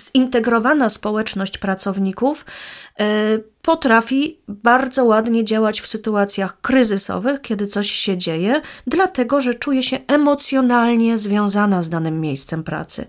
zintegrowana 0.00 0.88
społeczność 0.88 1.58
pracowników 1.58 2.44
potrafi 3.62 4.38
bardzo 4.48 5.04
ładnie 5.04 5.44
działać 5.44 5.80
w 5.80 5.86
sytuacjach 5.86 6.60
kryzysowych, 6.60 7.40
kiedy 7.40 7.66
coś 7.66 7.90
się 7.90 8.18
dzieje, 8.18 8.60
dlatego 8.86 9.40
że 9.40 9.54
czuje 9.54 9.82
się 9.82 9.98
emocjonalnie 10.06 11.18
związana 11.18 11.82
z 11.82 11.88
danym 11.88 12.20
miejscem 12.20 12.64
pracy. 12.64 13.06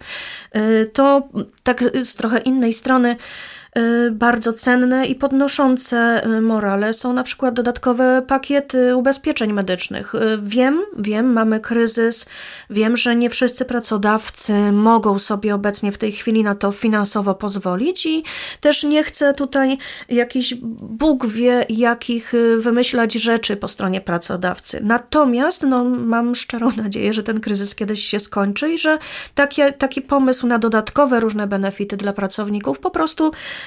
Y, 0.56 0.92
to 0.94 1.30
tak 1.64 1.84
z 2.04 2.16
trochę 2.16 2.38
innej 2.38 2.74
strony 2.74 3.16
Y, 3.16 3.63
bardzo 4.12 4.54
cenne 4.54 5.06
i 5.06 5.16
podnoszące 5.16 6.26
y, 6.26 6.42
morale 6.42 6.94
są 6.94 7.14
na 7.14 7.24
przykład 7.24 7.54
dodatkowe 7.54 8.22
pakiety 8.28 8.96
ubezpieczeń 8.96 9.54
medycznych. 9.54 10.16
Y, 10.16 10.40
wiem, 10.44 10.82
wiem, 10.98 11.34
mamy 11.34 11.60
kryzys, 11.60 12.26
wiem, 12.70 12.98
że 12.98 13.16
nie 13.16 13.30
wszyscy 13.30 13.66
pracodawcy 13.66 14.72
mogą 14.72 15.20
sobie 15.20 15.56
obecnie 15.56 15.92
w 15.92 15.98
tej 15.98 16.12
chwili 16.12 16.44
na 16.44 16.56
to 16.56 16.72
finansowo 16.72 17.36
pozwolić 17.36 18.06
i 18.06 18.24
też 18.62 18.84
nie 18.84 19.04
chcę 19.04 19.34
tutaj 19.34 19.78
jakichś 20.10 20.54
Bóg 20.82 21.28
wie 21.28 21.66
jakich 21.70 22.34
y, 22.34 22.58
wymyślać 22.58 23.14
rzeczy 23.14 23.56
po 23.56 23.68
stronie 23.68 24.02
pracodawcy. 24.02 24.80
Natomiast 24.84 25.64
no, 25.64 25.84
mam 25.84 26.36
szczerą 26.36 26.72
nadzieję, 26.84 27.14
że 27.14 27.24
ten 27.24 27.40
kryzys 27.40 27.76
kiedyś 27.76 28.04
się 28.04 28.20
skończy 28.20 28.74
i 28.74 28.78
że 28.78 28.98
taki, 29.36 29.62
taki 29.78 30.02
pomysł 30.02 30.48
na 30.48 30.60
dodatkowe 30.60 31.20
różne 31.20 31.48
benefity 31.48 31.98
dla 31.98 32.14
pracowników 32.14 32.80
po 32.80 32.92
prostu 32.92 33.28
y, 33.28 33.63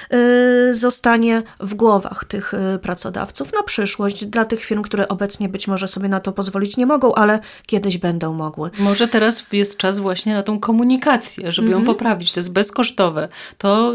zostanie 0.71 1.43
w 1.59 1.75
głowach 1.75 2.25
tych 2.25 2.53
y, 2.53 2.79
pracodawców 2.79 3.53
na 3.53 3.63
przyszłość, 3.63 4.25
dla 4.25 4.45
tych 4.45 4.63
firm, 4.65 4.81
które 4.81 5.07
obecnie 5.07 5.49
być 5.49 5.67
może 5.67 5.87
sobie 5.87 6.09
na 6.09 6.19
to 6.19 6.31
pozwolić 6.31 6.77
nie 6.77 6.85
mogą, 6.85 7.15
ale 7.15 7.39
kiedyś 7.65 7.97
będą 7.97 8.33
mogły. 8.33 8.69
Może 8.79 9.07
teraz 9.07 9.45
jest 9.51 9.77
czas 9.77 9.99
właśnie 9.99 10.33
na 10.33 10.43
tą 10.43 10.59
komunikację, 10.59 11.51
żeby 11.51 11.71
ją 11.71 11.77
mhm. 11.77 11.95
poprawić. 11.95 12.31
To 12.31 12.39
jest 12.39 12.53
bezkosztowe. 12.53 13.27
To 13.57 13.93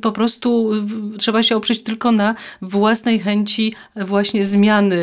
po 0.00 0.12
prostu 0.12 0.70
trzeba 1.18 1.42
się 1.42 1.56
oprzeć 1.56 1.82
tylko 1.82 2.12
na 2.12 2.34
własnej 2.62 3.18
chęci 3.18 3.74
właśnie 3.96 4.46
zmiany 4.46 4.96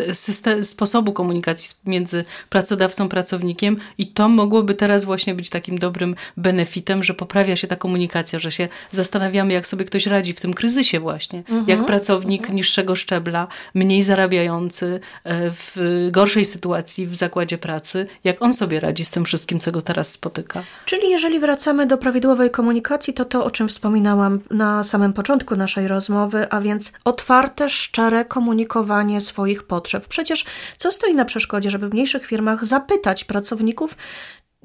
y, 0.00 0.14
system, 0.14 0.64
sposobu 0.64 1.12
komunikacji 1.12 1.76
między 1.86 2.24
pracodawcą, 2.48 3.08
pracownikiem 3.08 3.76
i 3.98 4.06
to 4.06 4.28
mogłoby 4.28 4.74
teraz 4.74 5.04
właśnie 5.04 5.34
być 5.34 5.50
takim 5.50 5.78
dobrym 5.78 6.14
benefitem, 6.36 7.04
że 7.04 7.14
poprawia 7.14 7.56
się 7.56 7.66
ta 7.66 7.76
komunikacja, 7.76 8.38
że 8.38 8.52
się 8.52 8.68
zastanawiamy, 8.90 9.52
jak 9.52 9.65
sobie 9.66 9.84
ktoś 9.84 10.06
radzi 10.06 10.32
w 10.32 10.40
tym 10.40 10.54
kryzysie 10.54 11.00
właśnie. 11.00 11.38
Mhm. 11.38 11.64
Jak 11.66 11.86
pracownik 11.86 12.40
mhm. 12.40 12.56
niższego 12.56 12.96
szczebla, 12.96 13.48
mniej 13.74 14.02
zarabiający, 14.02 15.00
e, 15.24 15.50
w 15.50 15.76
gorszej 16.10 16.44
sytuacji 16.44 17.06
w 17.06 17.14
zakładzie 17.14 17.58
pracy, 17.58 18.06
jak 18.24 18.42
on 18.42 18.54
sobie 18.54 18.80
radzi 18.80 19.04
z 19.04 19.10
tym 19.10 19.24
wszystkim, 19.24 19.60
co 19.60 19.72
go 19.72 19.82
teraz 19.82 20.10
spotyka. 20.10 20.62
Czyli 20.84 21.10
jeżeli 21.10 21.40
wracamy 21.40 21.86
do 21.86 21.98
prawidłowej 21.98 22.50
komunikacji, 22.50 23.14
to 23.14 23.24
to, 23.24 23.44
o 23.44 23.50
czym 23.50 23.68
wspominałam 23.68 24.40
na 24.50 24.84
samym 24.84 25.12
początku 25.12 25.56
naszej 25.56 25.88
rozmowy, 25.88 26.50
a 26.50 26.60
więc 26.60 26.92
otwarte, 27.04 27.68
szczere 27.68 28.24
komunikowanie 28.24 29.20
swoich 29.20 29.62
potrzeb. 29.62 30.06
Przecież 30.08 30.44
co 30.76 30.92
stoi 30.92 31.14
na 31.14 31.24
przeszkodzie, 31.24 31.70
żeby 31.70 31.88
w 31.88 31.92
mniejszych 31.92 32.26
firmach 32.26 32.64
zapytać 32.64 33.24
pracowników, 33.24 33.96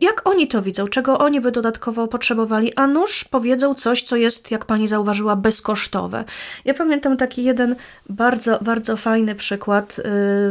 jak 0.01 0.29
oni 0.29 0.47
to 0.47 0.61
widzą, 0.61 0.87
czego 0.87 1.19
oni 1.19 1.41
by 1.41 1.51
dodatkowo 1.51 2.07
potrzebowali, 2.07 2.73
a 2.75 2.87
nuż 2.87 3.23
powiedzą 3.23 3.75
coś, 3.75 4.03
co 4.03 4.15
jest, 4.15 4.51
jak 4.51 4.65
pani 4.65 4.87
zauważyła, 4.87 5.35
bezkosztowe. 5.35 6.23
Ja 6.65 6.73
pamiętam 6.73 7.17
taki 7.17 7.43
jeden 7.43 7.75
bardzo, 8.09 8.59
bardzo 8.61 8.97
fajny 8.97 9.35
przykład 9.35 9.99
y, 9.99 10.03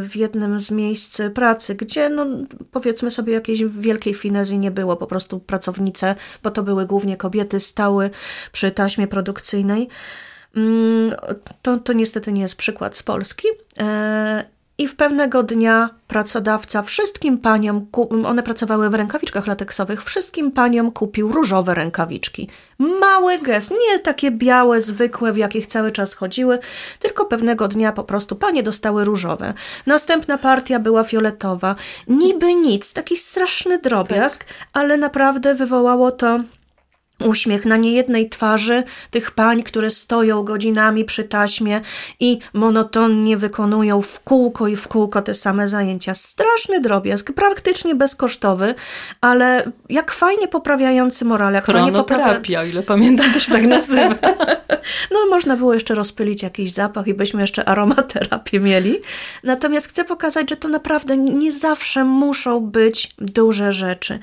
w 0.09 0.17
jednym 0.17 0.61
z 0.61 0.71
miejsc 0.71 1.21
pracy, 1.35 1.75
gdzie, 1.75 2.09
no, 2.09 2.27
powiedzmy 2.71 3.11
sobie, 3.11 3.33
jakiejś 3.33 3.65
wielkiej 3.65 4.15
finezji 4.15 4.59
nie 4.59 4.71
było. 4.71 4.97
Po 4.97 5.07
prostu 5.07 5.41
pracownice, 5.41 6.15
bo 6.43 6.51
to 6.51 6.63
były 6.63 6.87
głównie 6.87 7.17
kobiety, 7.17 7.61
stały 7.61 8.11
przy 8.53 8.71
taśmie 8.71 9.07
produkcyjnej. 9.07 9.89
Mm, 10.57 11.15
to, 11.63 11.77
to 11.77 11.93
niestety 11.93 12.33
nie 12.33 12.43
jest 12.43 12.57
przykład 12.57 12.97
z 12.97 13.03
Polski. 13.03 13.49
I 14.81 14.89
w 14.89 14.97
pewnego 14.97 15.43
dnia 15.43 15.91
pracodawca 16.09 16.83
wszystkim 16.83 17.39
paniom, 17.39 17.87
one 18.27 18.43
pracowały 18.43 18.91
w 18.91 18.95
rękawiczkach 18.95 19.47
lateksowych, 19.47 20.05
wszystkim 20.05 20.53
paniom 20.53 20.91
kupił 20.91 21.33
różowe 21.33 21.75
rękawiczki. 21.75 22.49
Mały 22.79 23.39
gest, 23.39 23.71
nie 23.71 23.99
takie 23.99 24.31
białe, 24.31 24.81
zwykłe, 24.81 25.33
w 25.33 25.37
jakich 25.37 25.67
cały 25.67 25.93
czas 25.93 26.15
chodziły, 26.15 26.59
tylko 26.99 27.25
pewnego 27.25 27.69
dnia 27.69 27.93
po 27.93 28.05
prostu 28.05 28.37
panie 28.37 28.63
dostały 28.63 29.05
różowe. 29.05 29.55
Następna 29.87 30.39
partia 30.39 30.79
była 30.79 31.05
fioletowa. 31.05 31.77
Niby 32.09 32.55
nic, 32.55 32.93
taki 32.93 33.17
straszny 33.17 33.79
drobiazg, 33.79 34.45
tak. 34.45 34.55
ale 34.73 34.97
naprawdę 34.97 35.55
wywołało 35.55 36.13
to 36.13 36.41
uśmiech 37.25 37.67
na 37.67 37.77
niejednej 37.77 38.29
twarzy 38.29 38.83
tych 39.11 39.31
pań, 39.31 39.63
które 39.63 39.91
stoją 39.91 40.43
godzinami 40.43 41.05
przy 41.05 41.25
taśmie 41.25 41.81
i 42.21 42.39
monotonnie 42.53 43.37
wykonują 43.37 44.03
w 44.03 44.21
kółko 44.21 44.69
i 44.69 44.77
w 44.77 44.89
kółko 44.89 45.23
te 45.23 45.35
same 45.35 45.69
zajęcia. 45.69 46.15
Straszny 46.15 46.81
drobiazg, 46.81 47.33
praktycznie 47.33 47.95
bezkosztowy, 47.95 48.75
ale 49.21 49.73
jak 49.89 50.13
fajnie 50.13 50.49
poprawiający 50.49 51.25
morale. 51.25 51.55
Jak 51.55 51.65
Chronoterapia, 51.65 52.35
poprawia... 52.35 52.65
ile 52.65 52.83
pamiętam, 52.83 53.33
też 53.33 53.47
tak 53.47 53.63
nazywa. 53.63 54.09
no 55.13 55.27
można 55.31 55.57
było 55.57 55.75
jeszcze 55.75 55.95
rozpylić 55.95 56.43
jakiś 56.43 56.73
zapach 56.73 57.07
i 57.07 57.15
byśmy 57.15 57.41
jeszcze 57.41 57.69
aromaterapię 57.69 58.61
mieli. 58.61 58.99
Natomiast 59.45 59.89
chcę 59.89 60.05
pokazać, 60.05 60.51
że 60.51 60.57
to 60.57 60.69
naprawdę 60.69 61.17
nie 61.17 61.53
zawsze 61.53 62.05
muszą 62.05 62.61
być 62.61 63.15
duże 63.19 63.73
rzeczy. 63.73 64.19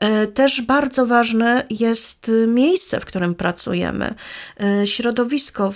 E, 0.00 0.26
też 0.26 0.62
bardzo 0.62 1.06
ważne 1.06 1.64
jest 1.70 2.30
miejsce, 2.46 3.00
w 3.00 3.04
którym 3.04 3.34
pracujemy, 3.34 4.14
e, 4.60 4.86
środowisko, 4.86 5.72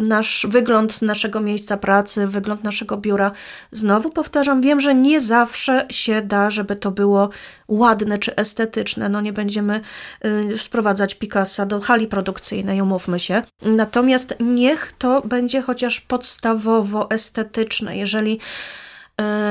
nasz 0.00 0.46
wygląd 0.50 1.02
naszego 1.02 1.40
miejsca 1.40 1.76
pracy, 1.76 2.26
wygląd 2.26 2.64
naszego 2.64 2.96
biura. 2.96 3.32
Znowu 3.72 4.10
powtarzam, 4.10 4.60
wiem, 4.60 4.80
że 4.80 4.94
nie 4.94 5.20
zawsze 5.20 5.86
się 5.90 6.22
da, 6.22 6.50
żeby 6.50 6.76
to 6.76 6.90
było 6.90 7.30
ładne 7.68 8.18
czy 8.18 8.36
estetyczne. 8.36 9.08
No 9.08 9.20
nie 9.20 9.32
będziemy 9.32 9.80
e, 10.20 10.58
sprowadzać 10.58 11.14
Picassa 11.14 11.66
do 11.66 11.80
hali 11.80 12.06
produkcyjnej, 12.06 12.80
umówmy 12.80 13.20
się. 13.20 13.42
Natomiast 13.62 14.34
niech 14.40 14.92
to 14.98 15.22
będzie 15.24 15.62
chociaż 15.62 16.00
podstawowo 16.00 17.10
estetyczne. 17.10 17.96
Jeżeli 17.96 18.38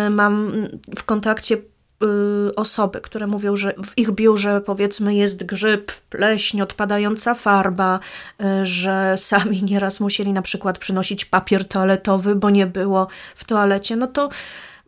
mam 0.10 0.68
w 0.98 1.04
kontakcie 1.04 1.58
Y, 1.58 1.79
osoby, 2.56 3.02
które 3.02 3.28
mówią, 3.28 3.56
że 3.56 3.74
w 3.84 3.98
ich 3.98 4.12
biurze 4.12 4.62
powiedzmy 4.62 5.16
jest 5.16 5.46
grzyb, 5.46 5.92
pleśń, 6.10 6.62
odpadająca 6.62 7.36
farba, 7.36 8.00
y, 8.42 8.66
że 8.66 9.16
sami 9.18 9.64
nieraz 9.64 10.00
musieli 10.00 10.34
na 10.34 10.42
przykład 10.42 10.78
przynosić 10.78 11.26
papier 11.26 11.68
toaletowy, 11.68 12.36
bo 12.36 12.50
nie 12.50 12.68
było 12.68 13.08
w 13.36 13.44
toalecie, 13.44 13.96
no 13.96 14.08
to 14.08 14.30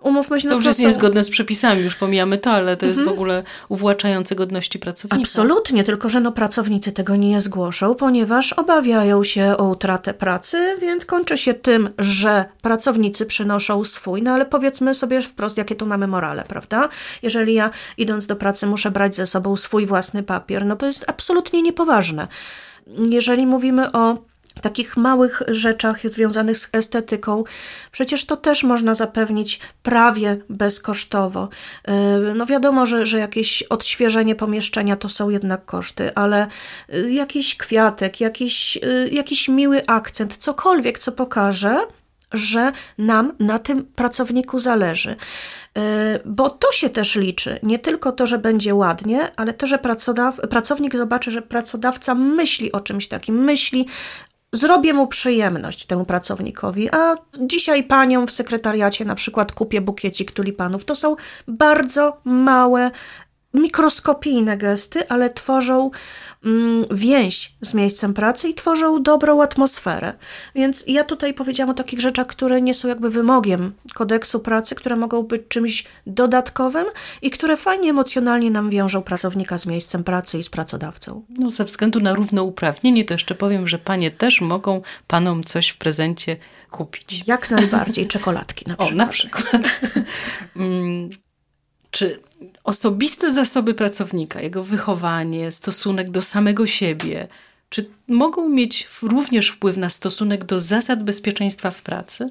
Umówmy 0.02 0.40
się, 0.40 0.48
no 0.48 0.54
to 0.54 0.58
już 0.58 0.66
jest 0.66 0.80
są... 0.80 0.86
niezgodne 0.86 1.24
z 1.24 1.30
przepisami, 1.30 1.82
już 1.82 1.96
pomijamy 1.96 2.38
to, 2.38 2.52
ale 2.52 2.78
to 2.78 2.86
mhm. 2.86 2.90
jest 2.90 3.04
w 3.04 3.14
ogóle 3.14 3.44
uwłaczające 3.70 4.36
godności 4.36 4.80
pracownika. 4.80 5.22
Absolutnie, 5.22 5.84
tylko 5.84 6.10
że 6.10 6.20
no 6.20 6.32
pracownicy 6.32 6.92
tego 6.92 7.16
nie 7.16 7.42
zgłoszą, 7.42 7.96
ponieważ 7.96 8.54
obawiają 8.54 9.24
się 9.24 9.58
o 9.58 9.70
utratę 9.70 10.14
pracy, 10.14 10.76
więc 10.82 11.06
kończy 11.06 11.38
się 11.38 11.54
tym, 11.54 11.90
że 11.98 12.46
pracownicy 12.62 13.26
przynoszą 13.26 13.86
swój, 13.86 14.24
no 14.24 14.32
ale 14.32 14.46
powiedzmy 14.46 14.96
sobie 14.96 15.22
wprost, 15.22 15.58
jakie 15.58 15.76
tu 15.76 15.86
mamy 15.86 16.08
morale, 16.08 16.44
prawda? 16.48 16.90
Jeżeli 17.24 17.54
ja 17.54 17.70
idąc 17.98 18.26
do 18.26 18.36
pracy 18.36 18.68
muszę 18.68 18.92
brać 18.92 19.16
ze 19.16 19.28
sobą 19.28 19.58
swój 19.58 19.86
własny 19.86 20.24
papier, 20.24 20.66
no 20.66 20.76
to 20.76 20.86
jest 20.86 21.06
absolutnie 21.08 21.62
niepoważne. 21.62 22.28
Jeżeli 23.10 23.46
mówimy 23.46 23.92
o 23.92 24.31
takich 24.62 24.98
małych 24.98 25.42
rzeczach 25.48 26.08
związanych 26.10 26.58
z 26.58 26.70
estetyką, 26.72 27.44
przecież 27.92 28.26
to 28.26 28.38
też 28.38 28.64
można 28.64 28.94
zapewnić 28.94 29.60
prawie 29.84 30.38
bezkosztowo. 30.50 31.50
Y, 31.90 31.92
no 32.36 32.46
wiadomo, 32.46 32.86
że, 32.86 33.06
że 33.06 33.20
jakieś 33.20 33.64
odświeżenie 33.64 34.36
pomieszczenia 34.36 34.96
to 34.96 35.10
są 35.10 35.30
jednak 35.30 35.66
koszty, 35.66 36.16
ale 36.16 36.48
y, 36.94 37.12
jakiś 37.12 37.58
kwiatek, 37.58 38.22
jakiś, 38.22 38.78
y, 38.78 39.10
jakiś 39.12 39.48
miły 39.48 39.86
akcent, 39.88 40.38
cokolwiek, 40.38 41.00
co 41.00 41.12
pokaże, 41.12 41.80
że 42.34 42.72
nam 42.98 43.34
na 43.40 43.60
tym 43.60 43.86
pracowniku 43.86 44.60
zależy. 44.60 45.16
Bo 46.26 46.50
to 46.50 46.72
się 46.72 46.90
też 46.90 47.16
liczy. 47.16 47.60
Nie 47.64 47.80
tylko 47.80 48.12
to, 48.12 48.28
że 48.28 48.38
będzie 48.38 48.76
ładnie, 48.76 49.32
ale 49.36 49.54
to, 49.54 49.68
że 49.68 49.80
pracownik 50.50 50.96
zobaczy, 50.96 51.32
że 51.32 51.42
pracodawca 51.42 52.16
myśli 52.16 52.72
o 52.72 52.80
czymś 52.80 53.08
takim, 53.08 53.44
myśli 53.44 53.88
zrobię 54.54 54.94
mu 54.94 55.08
przyjemność 55.08 55.86
temu 55.86 56.06
pracownikowi, 56.06 56.90
a 56.90 57.16
dzisiaj 57.40 57.84
panią 57.84 58.28
w 58.28 58.32
sekretariacie 58.32 59.06
na 59.06 59.16
przykład 59.16 59.52
kupię 59.52 59.82
bukiecik 59.82 60.32
tulipanów. 60.32 60.86
To 60.86 60.96
są 60.96 61.16
bardzo 61.48 62.18
małe, 62.24 62.92
mikroskopijne 63.54 64.58
gesty, 64.58 65.10
ale 65.10 65.34
tworzą 65.34 65.92
Mm, 66.46 66.84
więź 66.92 67.54
z 67.62 67.74
miejscem 67.74 68.14
pracy 68.14 68.50
i 68.50 68.54
tworzą 68.54 69.04
dobrą 69.04 69.42
atmosferę. 69.42 70.14
Więc 70.56 70.84
ja 70.88 71.04
tutaj 71.04 71.34
powiedziałam 71.34 71.70
o 71.70 71.74
takich 71.74 72.02
rzeczach, 72.02 72.28
które 72.28 72.62
nie 72.62 72.74
są 72.74 72.88
jakby 72.88 73.10
wymogiem 73.10 73.74
kodeksu 73.94 74.40
pracy, 74.40 74.76
które 74.76 74.96
mogą 74.96 75.24
być 75.24 75.42
czymś 75.48 75.84
dodatkowym 76.08 76.86
i 77.22 77.32
które 77.32 77.58
fajnie 77.58 77.90
emocjonalnie 77.90 78.52
nam 78.52 78.70
wiążą 78.70 79.02
pracownika 79.02 79.58
z 79.58 79.66
miejscem 79.66 80.04
pracy 80.04 80.38
i 80.38 80.44
z 80.44 80.50
pracodawcą. 80.50 81.26
No 81.30 81.50
ze 81.50 81.66
względu 81.66 82.00
na 82.00 82.14
równouprawnienie 82.14 83.06
to 83.06 83.14
jeszcze 83.14 83.36
powiem, 83.36 83.68
że 83.68 83.80
panie 83.80 84.12
też 84.12 84.42
mogą 84.42 84.82
panom 85.08 85.44
coś 85.44 85.70
w 85.70 85.78
prezencie 85.78 86.38
kupić. 86.72 87.24
Jak 87.28 87.52
najbardziej, 87.52 88.08
czekoladki 88.08 88.66
na 88.68 88.76
przykład. 88.76 88.92
O, 88.92 88.96
na 88.96 89.08
przykład. 89.08 89.62
Czy 91.92 92.20
osobiste 92.64 93.34
zasoby 93.34 93.74
pracownika, 93.74 94.42
jego 94.42 94.64
wychowanie, 94.64 95.52
stosunek 95.52 96.10
do 96.10 96.22
samego 96.22 96.68
siebie, 96.68 97.28
czy 97.70 97.90
mogą 98.08 98.50
mieć 98.50 98.88
również 99.02 99.50
wpływ 99.50 99.78
na 99.78 99.90
stosunek 99.90 100.46
do 100.46 100.60
zasad 100.60 101.04
bezpieczeństwa 101.04 101.72
w 101.72 101.82
pracy? 101.82 102.30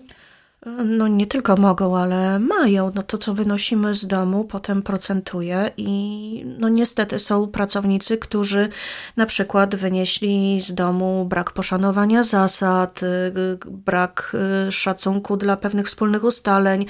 No 0.67 1.09
nie 1.09 1.27
tylko 1.27 1.57
mogą, 1.57 1.99
ale 1.99 2.39
mają. 2.39 2.93
No 2.95 3.03
to, 3.03 3.19
co 3.19 3.35
wynosimy 3.35 3.95
z 3.95 4.07
domu, 4.07 4.45
potem 4.45 4.83
procentuje 4.83 5.71
i 5.77 6.45
no 6.59 6.69
niestety 6.69 7.19
są 7.19 7.49
pracownicy, 7.49 8.19
którzy 8.19 8.69
na 9.17 9.27
przykład 9.27 9.77
wynieśli 9.77 10.61
z 10.61 10.75
domu 10.75 11.25
brak 11.25 11.51
poszanowania 11.51 12.23
zasad, 12.23 13.03
y, 13.03 13.59
brak 13.71 14.37
y, 14.69 14.73
szacunku 14.73 15.37
dla 15.37 15.57
pewnych 15.57 15.87
wspólnych 15.87 16.25
ustaleń, 16.25 16.87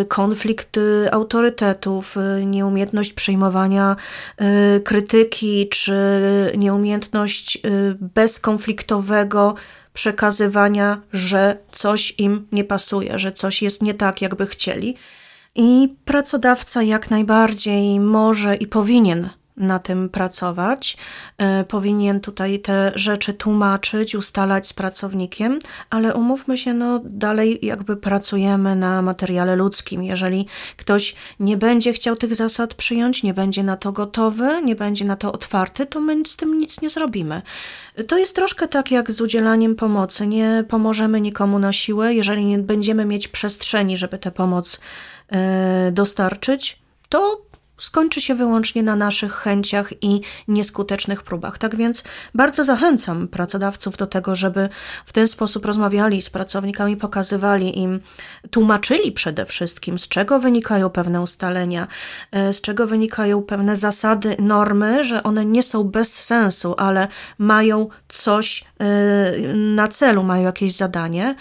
y, 0.00 0.04
konflikt 0.04 0.80
autorytetów, 1.10 2.16
nieumiejętność 2.46 3.12
przyjmowania 3.12 3.96
krytyki, 4.84 5.68
czy 5.68 5.94
nieumiejętność 6.56 7.62
bezkonfliktowego 8.00 9.54
przekazywania, 9.94 11.00
że 11.12 11.58
coś 11.72 12.14
im 12.18 12.48
nie 12.52 12.64
pasuje, 12.64 13.18
że 13.18 13.32
coś 13.32 13.62
jest 13.62 13.82
nie 13.82 13.94
tak, 13.94 14.22
jakby 14.22 14.46
chcieli. 14.46 14.96
I 15.54 15.96
pracodawca 16.04 16.82
jak 16.82 17.10
najbardziej 17.10 18.00
może 18.00 18.56
i 18.56 18.66
powinien 18.66 19.30
na 19.56 19.78
tym 19.78 20.08
pracować. 20.08 20.96
E, 21.38 21.64
powinien 21.64 22.20
tutaj 22.20 22.58
te 22.58 22.92
rzeczy 22.94 23.34
tłumaczyć, 23.34 24.14
ustalać 24.14 24.66
z 24.66 24.72
pracownikiem, 24.72 25.58
ale 25.90 26.14
umówmy 26.14 26.58
się, 26.58 26.74
no 26.74 27.00
dalej 27.04 27.58
jakby 27.62 27.96
pracujemy 27.96 28.76
na 28.76 29.02
materiale 29.02 29.56
ludzkim. 29.56 30.02
Jeżeli 30.02 30.46
ktoś 30.76 31.14
nie 31.40 31.56
będzie 31.56 31.92
chciał 31.92 32.16
tych 32.16 32.34
zasad 32.34 32.74
przyjąć, 32.74 33.22
nie 33.22 33.34
będzie 33.34 33.62
na 33.62 33.76
to 33.76 33.92
gotowy, 33.92 34.62
nie 34.64 34.76
będzie 34.76 35.04
na 35.04 35.16
to 35.16 35.32
otwarty, 35.32 35.86
to 35.86 36.00
my 36.00 36.22
z 36.26 36.36
tym 36.36 36.58
nic 36.58 36.80
nie 36.80 36.90
zrobimy. 36.90 37.42
To 38.08 38.18
jest 38.18 38.34
troszkę 38.36 38.68
tak 38.68 38.90
jak 38.90 39.10
z 39.10 39.20
udzielaniem 39.20 39.74
pomocy. 39.74 40.26
Nie 40.26 40.64
pomożemy 40.68 41.20
nikomu 41.20 41.58
na 41.58 41.72
siłę, 41.72 42.14
jeżeli 42.14 42.44
nie 42.44 42.58
będziemy 42.58 43.04
mieć 43.04 43.28
przestrzeni, 43.28 43.96
żeby 43.96 44.18
tę 44.18 44.30
pomoc 44.30 44.80
e, 45.32 45.92
dostarczyć, 45.92 46.78
to 47.08 47.44
skończy 47.78 48.20
się 48.20 48.34
wyłącznie 48.34 48.82
na 48.82 48.96
naszych 48.96 49.32
chęciach 49.32 49.92
i 50.02 50.20
nieskutecznych 50.48 51.22
próbach. 51.22 51.58
Tak 51.58 51.76
więc 51.76 52.04
bardzo 52.34 52.64
zachęcam 52.64 53.28
pracodawców 53.28 53.96
do 53.96 54.06
tego, 54.06 54.36
żeby 54.36 54.68
w 55.04 55.12
ten 55.12 55.28
sposób 55.28 55.66
rozmawiali 55.66 56.22
z 56.22 56.30
pracownikami, 56.30 56.96
pokazywali 56.96 57.78
im, 57.78 58.00
tłumaczyli 58.50 59.12
przede 59.12 59.46
wszystkim, 59.46 59.98
z 59.98 60.08
czego 60.08 60.38
wynikają 60.38 60.90
pewne 60.90 61.20
ustalenia, 61.20 61.86
e, 62.32 62.52
z 62.52 62.60
czego 62.60 62.86
wynikają 62.86 63.42
pewne 63.42 63.76
zasady, 63.76 64.36
normy, 64.38 65.04
że 65.04 65.22
one 65.22 65.44
nie 65.44 65.62
są 65.62 65.84
bez 65.84 66.14
sensu, 66.24 66.74
ale 66.78 67.08
mają 67.38 67.88
coś 68.08 68.64
e, 68.78 68.84
na 69.54 69.88
celu, 69.88 70.22
mają 70.22 70.44
jakieś 70.44 70.72
zadanie. 70.72 71.34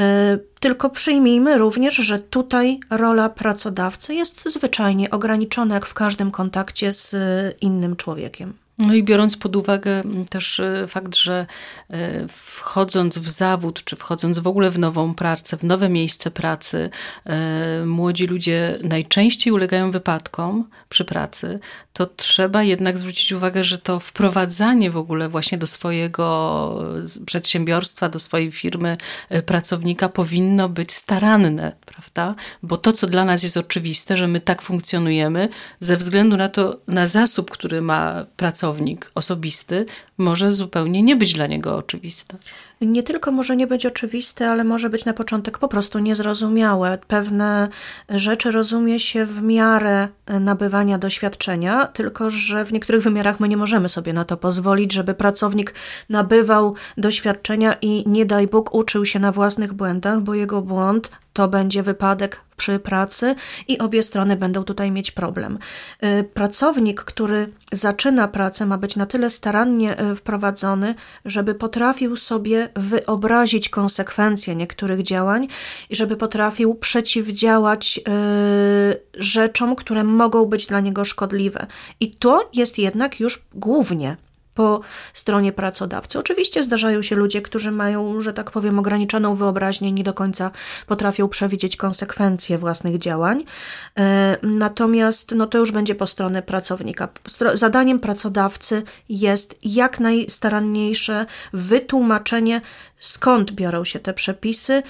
E, 0.00 0.38
tylko 0.60 0.90
przyjmijmy 0.90 1.58
również, 1.58 1.94
że 1.94 2.18
tutaj 2.18 2.80
rola 2.90 3.28
pracodawcy 3.28 4.14
jest 4.14 4.48
zwyczajnie 4.52 5.10
ograniczona, 5.10 5.74
jak 5.74 5.86
w 5.86 5.94
każdym 5.94 6.30
kontakcie 6.30 6.92
z 6.92 7.16
innym 7.60 7.96
człowiekiem. 7.96 8.63
No 8.78 8.94
i 8.94 9.02
biorąc 9.02 9.36
pod 9.36 9.56
uwagę 9.56 10.02
też 10.30 10.60
e, 10.60 10.86
fakt, 10.86 11.16
że 11.16 11.46
e, 11.90 12.28
wchodząc 12.28 13.18
w 13.18 13.28
zawód, 13.28 13.84
czy 13.84 13.96
wchodząc 13.96 14.38
w 14.38 14.46
ogóle 14.46 14.70
w 14.70 14.78
nową 14.78 15.14
pracę, 15.14 15.56
w 15.56 15.64
nowe 15.64 15.88
miejsce 15.88 16.30
pracy, 16.30 16.90
młodzi 17.86 18.26
ludzie 18.26 18.78
najczęściej 18.82 19.52
ulegają 19.52 19.90
wypadkom 19.90 20.68
przy 20.88 21.04
pracy, 21.04 21.60
to 21.92 22.06
trzeba 22.06 22.62
jednak 22.62 22.98
zwrócić 22.98 23.32
uwagę, 23.32 23.64
że 23.64 23.78
to 23.78 24.00
wprowadzanie 24.00 24.90
w 24.90 24.96
ogóle 24.96 25.28
właśnie 25.28 25.58
do 25.58 25.66
swojego 25.66 26.84
przedsiębiorstwa, 27.26 28.08
do 28.08 28.18
swojej 28.18 28.52
firmy 28.52 28.96
e, 29.28 29.42
pracownika 29.42 30.08
powinno 30.08 30.68
być 30.68 30.92
staranne, 30.92 31.72
prawda? 31.86 32.34
Bo 32.62 32.76
to, 32.76 32.92
co 32.92 33.06
dla 33.06 33.24
nas 33.24 33.42
jest 33.42 33.56
oczywiste, 33.56 34.16
że 34.16 34.28
my 34.28 34.40
tak 34.40 34.62
funkcjonujemy, 34.62 35.48
ze 35.80 35.96
względu 35.96 36.36
na 36.36 36.48
to, 36.48 36.80
na 36.88 37.06
zasób, 37.06 37.50
który 37.50 37.82
ma 37.82 38.26
pracownik 38.36 38.63
osobisty, 39.14 39.86
może 40.18 40.52
zupełnie 40.52 41.02
nie 41.02 41.16
być 41.16 41.32
dla 41.32 41.46
niego 41.46 41.76
oczywiste. 41.76 42.36
Nie 42.86 43.02
tylko 43.02 43.32
może 43.32 43.56
nie 43.56 43.66
być 43.66 43.86
oczywiste, 43.86 44.50
ale 44.50 44.64
może 44.64 44.90
być 44.90 45.04
na 45.04 45.12
początek 45.12 45.58
po 45.58 45.68
prostu 45.68 45.98
niezrozumiałe. 45.98 46.98
Pewne 47.06 47.68
rzeczy 48.08 48.50
rozumie 48.50 49.00
się 49.00 49.26
w 49.26 49.42
miarę 49.42 50.08
nabywania 50.40 50.98
doświadczenia, 50.98 51.86
tylko 51.86 52.30
że 52.30 52.64
w 52.64 52.72
niektórych 52.72 53.02
wymiarach 53.02 53.40
my 53.40 53.48
nie 53.48 53.56
możemy 53.56 53.88
sobie 53.88 54.12
na 54.12 54.24
to 54.24 54.36
pozwolić, 54.36 54.92
żeby 54.92 55.14
pracownik 55.14 55.74
nabywał 56.08 56.74
doświadczenia 56.96 57.76
i 57.82 58.08
nie 58.08 58.26
daj 58.26 58.46
Bóg 58.46 58.74
uczył 58.74 59.06
się 59.06 59.18
na 59.18 59.32
własnych 59.32 59.72
błędach, 59.72 60.20
bo 60.20 60.34
jego 60.34 60.62
błąd 60.62 61.10
to 61.34 61.48
będzie 61.48 61.82
wypadek 61.82 62.40
przy 62.56 62.78
pracy 62.78 63.34
i 63.68 63.78
obie 63.78 64.02
strony 64.02 64.36
będą 64.36 64.64
tutaj 64.64 64.90
mieć 64.90 65.10
problem. 65.10 65.58
Y, 66.04 66.24
pracownik, 66.24 67.00
który 67.00 67.52
zaczyna 67.72 68.28
pracę, 68.28 68.66
ma 68.66 68.78
być 68.78 68.96
na 68.96 69.06
tyle 69.06 69.30
starannie 69.30 70.00
y, 70.00 70.16
wprowadzony, 70.16 70.94
żeby 71.24 71.54
potrafił 71.54 72.16
sobie 72.16 72.68
wyobrazić 72.76 73.68
konsekwencje 73.68 74.54
niektórych 74.56 75.02
działań 75.02 75.48
i 75.90 75.96
żeby 75.96 76.16
potrafił 76.16 76.74
przeciwdziałać 76.74 77.98
y, 77.98 79.22
rzeczom, 79.22 79.76
które 79.76 80.04
mogą 80.04 80.44
być 80.44 80.66
dla 80.66 80.80
niego 80.80 81.04
szkodliwe. 81.04 81.66
I 82.00 82.10
to 82.10 82.50
jest 82.52 82.78
jednak 82.78 83.20
już 83.20 83.44
głównie 83.54 84.16
po 84.54 84.80
stronie 85.12 85.52
pracodawcy. 85.52 86.18
Oczywiście 86.18 86.62
zdarzają 86.62 87.02
się 87.02 87.16
ludzie, 87.16 87.42
którzy 87.42 87.70
mają, 87.70 88.20
że 88.20 88.32
tak 88.32 88.50
powiem, 88.50 88.78
ograniczoną 88.78 89.34
wyobraźnię, 89.34 89.92
nie 89.92 90.04
do 90.04 90.14
końca 90.14 90.50
potrafią 90.86 91.28
przewidzieć 91.28 91.76
konsekwencje 91.76 92.58
własnych 92.58 92.98
działań. 92.98 93.44
E, 93.98 94.36
natomiast 94.42 95.34
no 95.34 95.46
to 95.46 95.58
już 95.58 95.72
będzie 95.72 95.94
po 95.94 96.06
stronie 96.06 96.42
pracownika. 96.42 97.08
Zadaniem 97.54 98.00
pracodawcy 98.00 98.82
jest 99.08 99.58
jak 99.62 100.00
najstaranniejsze 100.00 101.26
wytłumaczenie, 101.52 102.60
skąd 102.98 103.52
biorą 103.52 103.84
się 103.84 103.98
te 103.98 104.14
przepisy, 104.14 104.82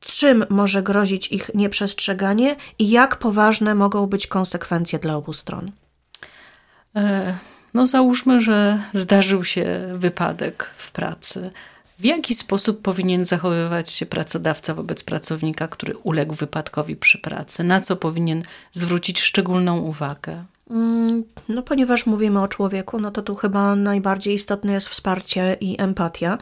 czym 0.00 0.44
może 0.48 0.82
grozić 0.82 1.32
ich 1.32 1.50
nieprzestrzeganie 1.54 2.56
i 2.78 2.90
jak 2.90 3.16
poważne 3.16 3.74
mogą 3.74 4.06
być 4.06 4.26
konsekwencje 4.26 4.98
dla 4.98 5.16
obu 5.16 5.32
stron. 5.32 5.70
E 6.96 7.38
no 7.74 7.86
załóżmy, 7.86 8.40
że 8.40 8.78
zdarzył 8.92 9.44
się 9.44 9.92
wypadek 9.94 10.70
w 10.76 10.92
pracy. 10.92 11.50
W 11.98 12.04
jaki 12.04 12.34
sposób 12.34 12.82
powinien 12.82 13.24
zachowywać 13.24 13.90
się 13.90 14.06
pracodawca 14.06 14.74
wobec 14.74 15.02
pracownika, 15.02 15.68
który 15.68 15.96
uległ 15.96 16.34
wypadkowi 16.34 16.96
przy 16.96 17.18
pracy? 17.18 17.64
Na 17.64 17.80
co 17.80 17.96
powinien 17.96 18.42
zwrócić 18.72 19.20
szczególną 19.20 19.78
uwagę? 19.78 20.44
Mm, 20.70 21.24
no, 21.48 21.62
ponieważ 21.62 22.06
mówimy 22.06 22.42
o 22.42 22.48
człowieku, 22.48 23.00
no 23.00 23.10
to 23.10 23.22
tu 23.22 23.34
chyba 23.34 23.76
najbardziej 23.76 24.34
istotne 24.34 24.72
jest 24.72 24.88
wsparcie 24.88 25.56
i 25.60 25.82
empatia. 25.82 26.38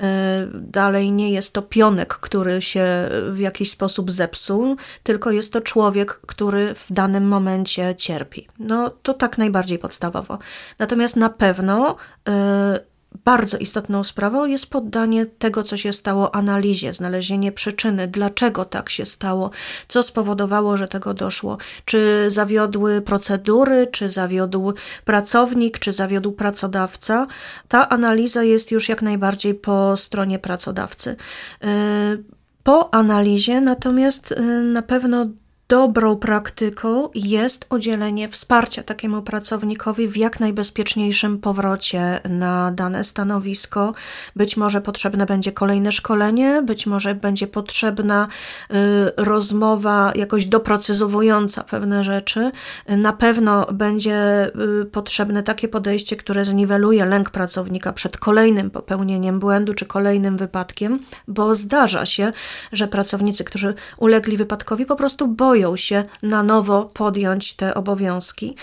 E, 0.00 0.46
dalej 0.54 1.12
nie 1.12 1.32
jest 1.32 1.52
to 1.52 1.62
pionek, 1.62 2.14
który 2.14 2.62
się 2.62 3.08
w 3.32 3.38
jakiś 3.38 3.70
sposób 3.70 4.10
zepsuł, 4.10 4.76
tylko 5.02 5.30
jest 5.30 5.52
to 5.52 5.60
człowiek, 5.60 6.20
który 6.26 6.74
w 6.74 6.92
danym 6.92 7.28
momencie 7.28 7.94
cierpi. 7.94 8.46
No 8.58 8.90
to 8.90 9.14
tak 9.14 9.38
najbardziej 9.38 9.78
podstawowo. 9.78 10.38
Natomiast 10.78 11.16
na 11.16 11.30
pewno 11.30 11.96
e, 12.28 12.91
bardzo 13.24 13.58
istotną 13.58 14.04
sprawą 14.04 14.46
jest 14.46 14.70
poddanie 14.70 15.26
tego, 15.26 15.62
co 15.62 15.76
się 15.76 15.92
stało, 15.92 16.34
analizie, 16.34 16.94
znalezienie 16.94 17.52
przyczyny, 17.52 18.08
dlaczego 18.08 18.64
tak 18.64 18.90
się 18.90 19.06
stało, 19.06 19.50
co 19.88 20.02
spowodowało, 20.02 20.76
że 20.76 20.88
tego 20.88 21.14
doszło, 21.14 21.58
czy 21.84 22.24
zawiodły 22.28 23.00
procedury, 23.00 23.86
czy 23.92 24.08
zawiodł 24.08 24.72
pracownik, 25.04 25.78
czy 25.78 25.92
zawiodł 25.92 26.32
pracodawca. 26.32 27.26
Ta 27.68 27.88
analiza 27.88 28.42
jest 28.42 28.70
już 28.70 28.88
jak 28.88 29.02
najbardziej 29.02 29.54
po 29.54 29.96
stronie 29.96 30.38
pracodawcy. 30.38 31.16
Y, 31.64 32.24
po 32.62 32.94
analizie 32.94 33.60
natomiast 33.60 34.32
y, 34.32 34.42
na 34.62 34.82
pewno 34.82 35.26
dobrą 35.68 36.16
praktyką 36.16 37.08
jest 37.14 37.66
udzielenie 37.70 38.28
wsparcia 38.28 38.82
takiemu 38.82 39.22
pracownikowi 39.22 40.08
w 40.08 40.16
jak 40.16 40.40
najbezpieczniejszym 40.40 41.38
powrocie 41.38 42.20
na 42.28 42.70
dane 42.70 43.04
stanowisko. 43.04 43.94
Być 44.36 44.56
może 44.56 44.80
potrzebne 44.80 45.26
będzie 45.26 45.52
kolejne 45.52 45.92
szkolenie, 45.92 46.62
być 46.62 46.86
może 46.86 47.14
będzie 47.14 47.46
potrzebna 47.46 48.28
y, 48.70 48.74
rozmowa 49.16 50.12
jakoś 50.14 50.46
doprecyzowująca 50.46 51.64
pewne 51.64 52.04
rzeczy. 52.04 52.50
Na 52.88 53.12
pewno 53.12 53.66
będzie 53.72 54.46
y, 54.82 54.84
potrzebne 54.84 55.42
takie 55.42 55.68
podejście, 55.68 56.16
które 56.16 56.44
zniweluje 56.44 57.04
lęk 57.04 57.30
pracownika 57.30 57.92
przed 57.92 58.16
kolejnym 58.16 58.70
popełnieniem 58.70 59.38
błędu 59.38 59.74
czy 59.74 59.86
kolejnym 59.86 60.36
wypadkiem, 60.36 60.98
bo 61.28 61.54
zdarza 61.54 62.06
się, 62.06 62.32
że 62.72 62.88
pracownicy, 62.88 63.44
którzy 63.44 63.74
ulegli 63.98 64.36
wypadkowi, 64.36 64.86
po 64.86 64.96
prostu 64.96 65.28
boją 65.28 65.51
boją 65.52 65.76
się 65.76 66.04
na 66.22 66.42
nowo 66.42 66.84
podjąć 66.84 67.54
te 67.54 67.74
obowiązki. 67.74 68.56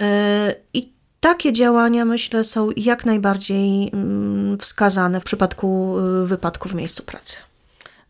E, 0.00 0.54
I 0.74 0.92
takie 1.20 1.52
działania, 1.52 2.04
myślę, 2.04 2.44
są 2.44 2.70
jak 2.76 3.06
najbardziej 3.06 3.90
mm, 3.92 4.58
wskazane 4.58 5.20
w 5.20 5.24
przypadku 5.24 5.98
y, 5.98 6.26
wypadku 6.26 6.68
w 6.68 6.74
miejscu 6.74 7.02
pracy. 7.02 7.36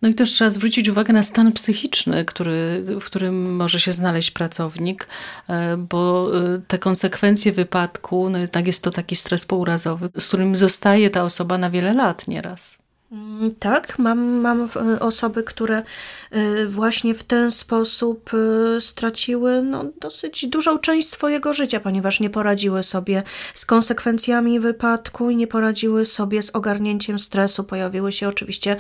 No 0.03 0.09
i 0.09 0.15
też 0.15 0.31
trzeba 0.31 0.51
zwrócić 0.51 0.89
uwagę 0.89 1.13
na 1.13 1.23
stan 1.23 1.53
psychiczny, 1.53 2.25
który, 2.25 2.85
w 3.01 3.05
którym 3.05 3.57
może 3.57 3.81
się 3.81 3.93
znaleźć 3.93 4.31
pracownik, 4.31 5.09
e, 5.49 5.77
bo 5.77 6.31
e, 6.37 6.61
te 6.69 6.79
konsekwencje 6.79 7.53
wypadku, 7.53 8.31
no 8.31 8.39
tak 8.51 8.67
jest 8.67 8.85
to 8.85 8.91
taki 8.91 9.17
stres 9.17 9.47
pourazowy, 9.47 10.11
z 10.19 10.29
którym 10.29 10.57
zostaje 10.57 11.11
ta 11.11 11.23
osoba 11.23 11.59
na 11.59 11.71
wiele 11.71 11.95
lat 11.95 12.29
nieraz. 12.29 12.80
Mm, 13.12 13.55
tak, 13.55 13.99
mam, 13.99 14.18
mam 14.18 14.68
e, 14.77 15.01
osoby, 15.01 15.42
które 15.42 15.83
e, 16.31 16.66
właśnie 16.66 17.14
w 17.14 17.25
ten 17.25 17.51
sposób 17.51 18.31
e, 18.35 18.81
straciły 18.81 19.62
no, 19.62 19.85
dosyć 20.01 20.46
dużą 20.46 20.79
część 20.79 21.11
swojego 21.11 21.53
życia, 21.53 21.81
ponieważ 21.81 22.20
nie 22.20 22.31
poradziły 22.31 22.83
sobie 22.83 23.23
z 23.55 23.66
konsekwencjami 23.66 24.61
wypadku 24.61 25.31
i 25.31 25.37
nie 25.37 25.46
poradziły 25.46 26.05
sobie 26.05 26.42
z 26.42 26.51
ogarnięciem 26.51 27.18
stresu. 27.18 27.64
Pojawiły 27.64 28.12
się 28.12 28.29
oczywiście 28.29 28.77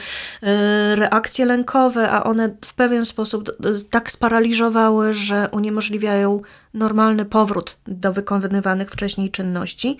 reakcje 0.94 1.46
lękowe, 1.46 2.10
a 2.10 2.24
one 2.24 2.56
w 2.64 2.74
pewien 2.74 3.06
sposób 3.06 3.50
tak 3.90 4.10
sparaliżowały, 4.10 5.14
że 5.14 5.48
uniemożliwiają 5.52 6.40
normalny 6.74 7.24
powrót 7.24 7.76
do 7.86 8.12
wykonywanych 8.12 8.90
wcześniej 8.90 9.30
czynności. 9.30 9.96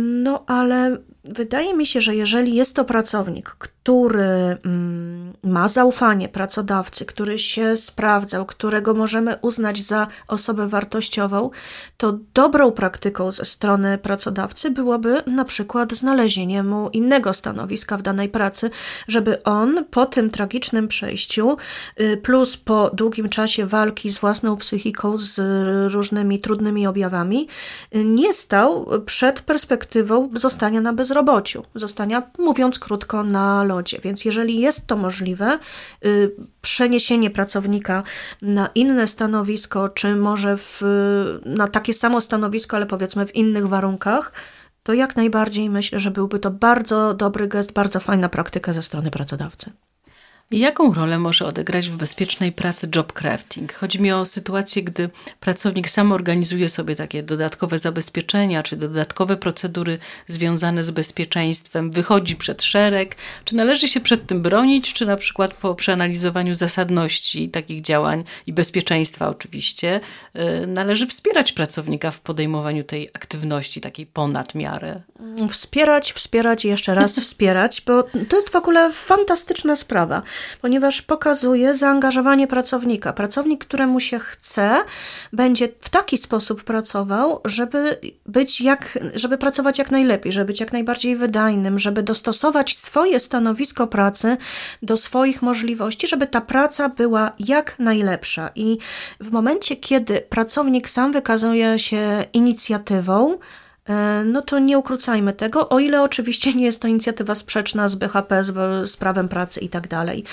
No, 0.00 0.44
ale 0.46 0.98
wydaje 1.28 1.74
mi 1.74 1.86
się, 1.86 2.00
że 2.00 2.14
jeżeli 2.14 2.54
jest 2.54 2.74
to 2.74 2.84
pracownik, 2.84 3.48
który 3.48 4.58
mm, 4.64 5.32
ma 5.42 5.68
zaufanie 5.68 6.28
pracodawcy, 6.28 7.04
który 7.04 7.38
się 7.38 7.76
sprawdzał, 7.76 8.46
którego 8.46 8.94
możemy 8.94 9.36
uznać 9.42 9.82
za 9.82 10.06
osobę 10.28 10.68
wartościową, 10.68 11.50
to 11.96 12.18
dobrą 12.34 12.72
praktyką 12.72 13.32
ze 13.32 13.44
strony 13.44 13.98
pracodawcy 13.98 14.70
byłoby 14.70 15.22
na 15.26 15.44
przykład 15.44 15.92
znalezienie 15.92 16.62
mu 16.62 16.88
innego 16.88 17.32
stanowiska 17.32 17.96
w 17.96 18.02
danej 18.02 18.28
pracy, 18.28 18.70
żeby 19.08 19.42
on 19.42 19.84
po 19.90 20.06
tym 20.06 20.30
tragicznym 20.30 20.88
przejściu, 20.88 21.56
y, 22.00 22.16
plus 22.16 22.56
po 22.56 22.90
długim 22.90 23.28
czasie 23.28 23.66
walki 23.66 24.10
z 24.10 24.18
własną 24.18 24.56
psychiką, 24.56 25.18
z 25.18 25.40
różnymi 25.92 26.40
trudnymi 26.40 26.86
objawami, 26.86 27.48
y, 27.94 28.04
nie 28.04 28.32
stał 28.32 28.86
przed 29.06 29.40
perspektywą 29.40 30.30
zostania 30.34 30.80
na 30.80 30.92
bezrobociu, 31.18 31.62
zostania, 31.74 32.22
mówiąc 32.38 32.78
krótko, 32.78 33.22
na 33.22 33.64
lodzie. 33.64 33.98
Więc 34.02 34.24
jeżeli 34.24 34.60
jest 34.60 34.86
to 34.86 34.96
możliwe, 34.96 35.58
y, 36.04 36.30
przeniesienie 36.60 37.30
pracownika 37.30 38.02
na 38.42 38.68
inne 38.74 39.06
stanowisko, 39.06 39.88
czy 39.88 40.16
może 40.16 40.56
w, 40.56 40.82
na 41.44 41.68
takie 41.68 41.92
samo 41.92 42.20
stanowisko, 42.20 42.76
ale 42.76 42.86
powiedzmy 42.86 43.26
w 43.26 43.34
innych 43.34 43.68
warunkach, 43.68 44.32
to 44.82 44.92
jak 44.92 45.16
najbardziej 45.16 45.70
myślę, 45.70 46.00
że 46.00 46.10
byłby 46.10 46.38
to 46.38 46.50
bardzo 46.50 47.14
dobry 47.14 47.48
gest, 47.48 47.72
bardzo 47.72 48.00
fajna 48.00 48.28
praktyka 48.28 48.72
ze 48.72 48.82
strony 48.82 49.10
pracodawcy. 49.10 49.72
Jaką 50.50 50.94
rolę 50.94 51.18
może 51.18 51.46
odegrać 51.46 51.90
w 51.90 51.96
bezpiecznej 51.96 52.52
pracy 52.52 52.88
job 52.94 53.12
crafting? 53.12 53.72
Chodzi 53.74 54.00
mi 54.00 54.12
o 54.12 54.24
sytuację, 54.24 54.82
gdy 54.82 55.10
pracownik 55.40 55.88
sam 55.88 56.12
organizuje 56.12 56.68
sobie 56.68 56.96
takie 56.96 57.22
dodatkowe 57.22 57.78
zabezpieczenia 57.78 58.62
czy 58.62 58.76
dodatkowe 58.76 59.36
procedury 59.36 59.98
związane 60.26 60.84
z 60.84 60.90
bezpieczeństwem, 60.90 61.90
wychodzi 61.90 62.36
przed 62.36 62.62
szereg. 62.62 63.16
Czy 63.44 63.56
należy 63.56 63.88
się 63.88 64.00
przed 64.00 64.26
tym 64.26 64.42
bronić, 64.42 64.92
czy 64.92 65.06
na 65.06 65.16
przykład 65.16 65.54
po 65.54 65.74
przeanalizowaniu 65.74 66.54
zasadności 66.54 67.48
takich 67.48 67.80
działań 67.80 68.24
i 68.46 68.52
bezpieczeństwa 68.52 69.28
oczywiście, 69.28 70.00
y, 70.62 70.66
należy 70.66 71.06
wspierać 71.06 71.52
pracownika 71.52 72.10
w 72.10 72.20
podejmowaniu 72.20 72.84
tej 72.84 73.08
aktywności 73.08 73.80
takiej 73.80 74.06
ponad 74.06 74.54
miarę? 74.54 75.00
Wspierać, 75.50 76.12
wspierać 76.12 76.64
i 76.64 76.68
jeszcze 76.68 76.94
raz 76.94 77.18
wspierać, 77.20 77.82
bo 77.86 78.02
to 78.02 78.36
jest 78.36 78.50
w 78.50 78.56
ogóle 78.56 78.92
fantastyczna 78.92 79.76
sprawa 79.76 80.22
ponieważ 80.60 81.02
pokazuje 81.02 81.74
zaangażowanie 81.74 82.46
pracownika. 82.46 83.12
Pracownik, 83.12 83.64
któremu 83.64 84.00
się 84.00 84.18
chce, 84.18 84.76
będzie 85.32 85.68
w 85.80 85.88
taki 85.88 86.16
sposób 86.16 86.64
pracował, 86.64 87.40
żeby 87.44 88.00
być 88.26 88.60
jak, 88.60 88.98
żeby 89.14 89.38
pracować 89.38 89.78
jak 89.78 89.90
najlepiej, 89.90 90.32
żeby 90.32 90.46
być 90.46 90.60
jak 90.60 90.72
najbardziej 90.72 91.16
wydajnym, 91.16 91.78
żeby 91.78 92.02
dostosować 92.02 92.76
swoje 92.76 93.20
stanowisko 93.20 93.86
pracy 93.86 94.36
do 94.82 94.96
swoich 94.96 95.42
możliwości, 95.42 96.06
żeby 96.06 96.26
ta 96.26 96.40
praca 96.40 96.88
była 96.88 97.32
jak 97.38 97.78
najlepsza. 97.78 98.50
I 98.54 98.78
w 99.20 99.30
momencie, 99.30 99.76
kiedy 99.76 100.20
pracownik 100.20 100.88
sam 100.88 101.12
wykazuje 101.12 101.78
się 101.78 102.24
inicjatywą, 102.32 103.38
no 104.24 104.42
to 104.42 104.58
nie 104.58 104.78
ukrócajmy 104.78 105.32
tego, 105.32 105.68
o 105.68 105.78
ile 105.78 106.02
oczywiście 106.02 106.54
nie 106.54 106.64
jest 106.64 106.80
to 106.80 106.88
inicjatywa 106.88 107.34
sprzeczna 107.34 107.88
z 107.88 107.94
BHP, 107.94 108.44
z, 108.44 108.54
z 108.90 108.96
prawem 108.96 109.28
pracy 109.28 109.60
i 109.60 109.68
tak 109.68 109.88
dalej. 109.88 110.24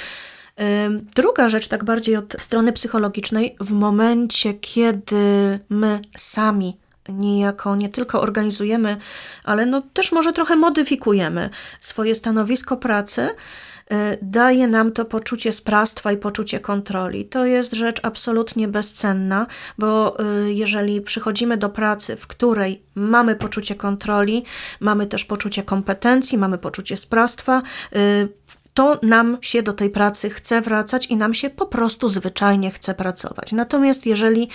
E, 0.59 0.89
druga 1.15 1.49
rzecz, 1.49 1.67
tak 1.67 1.83
bardziej 1.83 2.15
od 2.15 2.35
strony 2.39 2.73
psychologicznej, 2.73 3.55
w 3.59 3.71
momencie, 3.71 4.53
kiedy 4.53 5.59
my 5.69 5.99
sami 6.17 6.77
niejako 7.09 7.75
nie 7.75 7.89
tylko 7.89 8.21
organizujemy, 8.21 8.97
ale 9.43 9.65
no 9.65 9.81
też 9.93 10.11
może 10.11 10.33
trochę 10.33 10.55
modyfikujemy 10.55 11.49
swoje 11.79 12.15
stanowisko 12.15 12.77
pracy, 12.77 13.29
E, 13.29 13.74
daje 14.21 14.67
nam 14.67 14.91
to 14.91 15.05
poczucie 15.05 15.51
sprawstwa 15.51 16.11
i 16.11 16.17
poczucie 16.17 16.59
kontroli. 16.59 17.25
To 17.25 17.45
jest 17.45 17.73
rzecz 17.73 17.99
absolutnie 18.03 18.67
bezcenna, 18.67 19.47
bo 19.77 20.19
e, 20.19 20.23
jeżeli 20.53 21.01
przychodzimy 21.01 21.57
do 21.57 21.69
pracy, 21.69 22.15
w 22.15 22.27
której 22.27 22.81
mamy 22.95 23.35
poczucie 23.35 23.75
kontroli, 23.75 24.43
mamy 24.79 25.07
też 25.07 25.25
poczucie 25.25 25.63
kompetencji, 25.63 26.37
mamy 26.37 26.57
poczucie 26.57 26.97
sprawstwa, 26.97 27.61
e, 27.95 28.27
to 28.73 28.99
nam 29.03 29.37
się 29.41 29.63
do 29.63 29.73
tej 29.73 29.89
pracy 29.89 30.29
chce 30.29 30.61
wracać 30.61 31.05
i 31.05 31.17
nam 31.17 31.33
się 31.33 31.49
po 31.49 31.65
prostu 31.65 32.09
zwyczajnie 32.09 32.71
chce 32.71 32.93
pracować. 32.93 33.51
Natomiast 33.51 34.05
jeżeli 34.05 34.49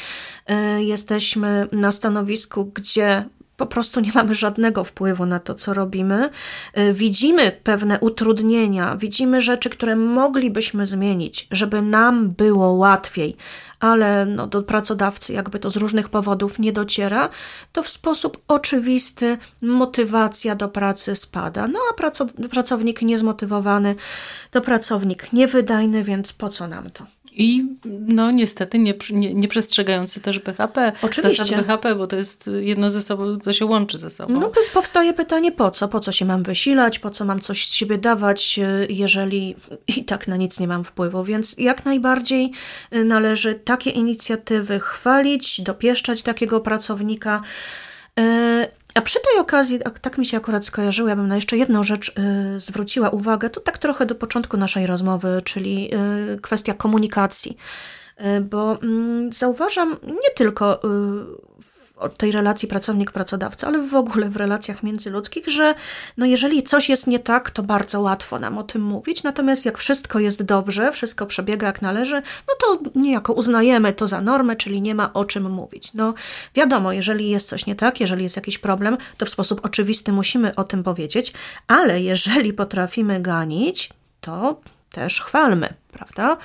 jesteśmy 0.78 1.68
na 1.72 1.92
stanowisku, 1.92 2.64
gdzie 2.64 3.24
po 3.60 3.66
prostu 3.66 4.00
nie 4.00 4.12
mamy 4.14 4.34
żadnego 4.34 4.84
wpływu 4.84 5.26
na 5.26 5.38
to, 5.38 5.54
co 5.54 5.74
robimy. 5.74 6.30
Y, 6.78 6.92
widzimy 6.92 7.52
pewne 7.64 8.00
utrudnienia, 8.00 8.96
widzimy 8.96 9.40
rzeczy, 9.40 9.70
które 9.70 9.96
moglibyśmy 9.96 10.86
zmienić, 10.86 11.48
żeby 11.50 11.82
nam 11.82 12.30
było 12.30 12.72
łatwiej, 12.72 13.36
ale 13.80 14.26
no, 14.26 14.46
do 14.46 14.62
pracodawcy 14.62 15.32
jakby 15.32 15.58
to 15.58 15.70
z 15.70 15.76
różnych 15.76 16.08
powodów 16.08 16.58
nie 16.58 16.72
dociera, 16.72 17.28
to 17.72 17.82
w 17.82 17.88
sposób 17.88 18.42
oczywisty 18.48 19.38
motywacja 19.62 20.54
do 20.54 20.68
pracy 20.68 21.16
spada. 21.16 21.66
No 21.66 21.78
a 21.90 22.10
pracownik 22.50 23.02
niezmotywowany 23.02 23.94
to 24.50 24.60
pracownik 24.60 25.32
niewydajny, 25.32 26.04
więc 26.04 26.32
po 26.32 26.48
co 26.48 26.68
nam 26.68 26.90
to? 26.90 27.06
I 27.32 27.64
no 27.84 28.30
niestety 28.30 28.78
nie, 28.78 28.94
nie, 29.10 29.34
nie 29.34 29.48
przestrzegający 29.48 30.20
też 30.20 30.38
BHP. 30.38 30.92
Oczywiście. 31.02 31.44
Zasad 31.44 31.60
BHP, 31.60 31.94
bo 31.94 32.06
to 32.06 32.16
jest 32.16 32.50
jedno 32.60 32.90
ze 32.90 33.02
sobą, 33.02 33.38
co 33.38 33.52
się 33.52 33.64
łączy 33.64 33.98
ze 33.98 34.10
sobą. 34.10 34.40
No 34.40 34.52
powstaje 34.74 35.12
pytanie 35.12 35.52
po 35.52 35.70
co? 35.70 35.88
Po 35.88 36.00
co 36.00 36.12
się 36.12 36.24
mam 36.24 36.42
wysilać? 36.42 36.98
Po 36.98 37.10
co 37.10 37.24
mam 37.24 37.40
coś 37.40 37.66
z 37.66 37.72
siebie 37.72 37.98
dawać, 37.98 38.58
e, 38.58 38.86
jeżeli 38.88 39.54
i 39.86 40.04
tak 40.04 40.28
na 40.28 40.36
nic 40.36 40.60
nie 40.60 40.68
mam 40.68 40.84
wpływu? 40.84 41.24
Więc 41.24 41.54
jak 41.58 41.84
najbardziej 41.84 42.52
e, 42.90 43.04
należy 43.04 43.54
takie 43.54 43.90
inicjatywy 43.90 44.80
chwalić, 44.80 45.60
dopieszczać 45.60 46.22
takiego 46.22 46.60
pracownika. 46.60 47.42
A 49.00 49.02
przy 49.02 49.18
tej 49.20 49.40
okazji, 49.40 49.78
tak 50.00 50.18
mi 50.18 50.26
się 50.26 50.36
akurat 50.36 50.64
skojarzyło, 50.64 51.08
ja 51.08 51.16
bym 51.16 51.28
na 51.28 51.34
jeszcze 51.34 51.56
jedną 51.56 51.84
rzecz 51.84 52.08
y, 52.08 52.60
zwróciła 52.60 53.10
uwagę, 53.10 53.50
to 53.50 53.60
tak 53.60 53.78
trochę 53.78 54.06
do 54.06 54.14
początku 54.14 54.56
naszej 54.56 54.86
rozmowy, 54.86 55.42
czyli 55.44 55.90
y, 56.34 56.40
kwestia 56.40 56.74
komunikacji. 56.74 57.56
Y, 58.20 58.40
bo 58.40 58.74
y, 58.74 58.78
zauważam 59.32 59.96
nie 60.02 60.34
tylko 60.36 60.74
y, 60.74 60.78
tej 62.08 62.32
relacji 62.32 62.68
pracownik-pracodawca, 62.68 63.66
ale 63.66 63.82
w 63.82 63.94
ogóle 63.94 64.30
w 64.30 64.36
relacjach 64.36 64.82
międzyludzkich, 64.82 65.48
że 65.48 65.74
no 66.16 66.26
jeżeli 66.26 66.62
coś 66.62 66.88
jest 66.88 67.06
nie 67.06 67.18
tak, 67.18 67.50
to 67.50 67.62
bardzo 67.62 68.00
łatwo 68.00 68.38
nam 68.38 68.58
o 68.58 68.62
tym 68.62 68.82
mówić, 68.82 69.22
natomiast 69.22 69.64
jak 69.64 69.78
wszystko 69.78 70.18
jest 70.18 70.42
dobrze, 70.42 70.92
wszystko 70.92 71.26
przebiega 71.26 71.66
jak 71.66 71.82
należy, 71.82 72.22
no 72.48 72.54
to 72.60 72.90
niejako 72.94 73.32
uznajemy 73.32 73.92
to 73.92 74.06
za 74.06 74.20
normę, 74.20 74.56
czyli 74.56 74.82
nie 74.82 74.94
ma 74.94 75.12
o 75.12 75.24
czym 75.24 75.50
mówić. 75.50 75.94
No 75.94 76.14
wiadomo, 76.54 76.92
jeżeli 76.92 77.30
jest 77.30 77.48
coś 77.48 77.66
nie 77.66 77.74
tak, 77.74 78.00
jeżeli 78.00 78.22
jest 78.22 78.36
jakiś 78.36 78.58
problem, 78.58 78.96
to 79.16 79.26
w 79.26 79.30
sposób 79.30 79.64
oczywisty 79.64 80.12
musimy 80.12 80.54
o 80.54 80.64
tym 80.64 80.82
powiedzieć, 80.82 81.32
ale 81.66 82.02
jeżeli 82.02 82.52
potrafimy 82.52 83.20
ganić, 83.20 83.90
to 84.20 84.60
też 84.92 85.20
chwalmy, 85.20 85.74
prawda? 85.92 86.36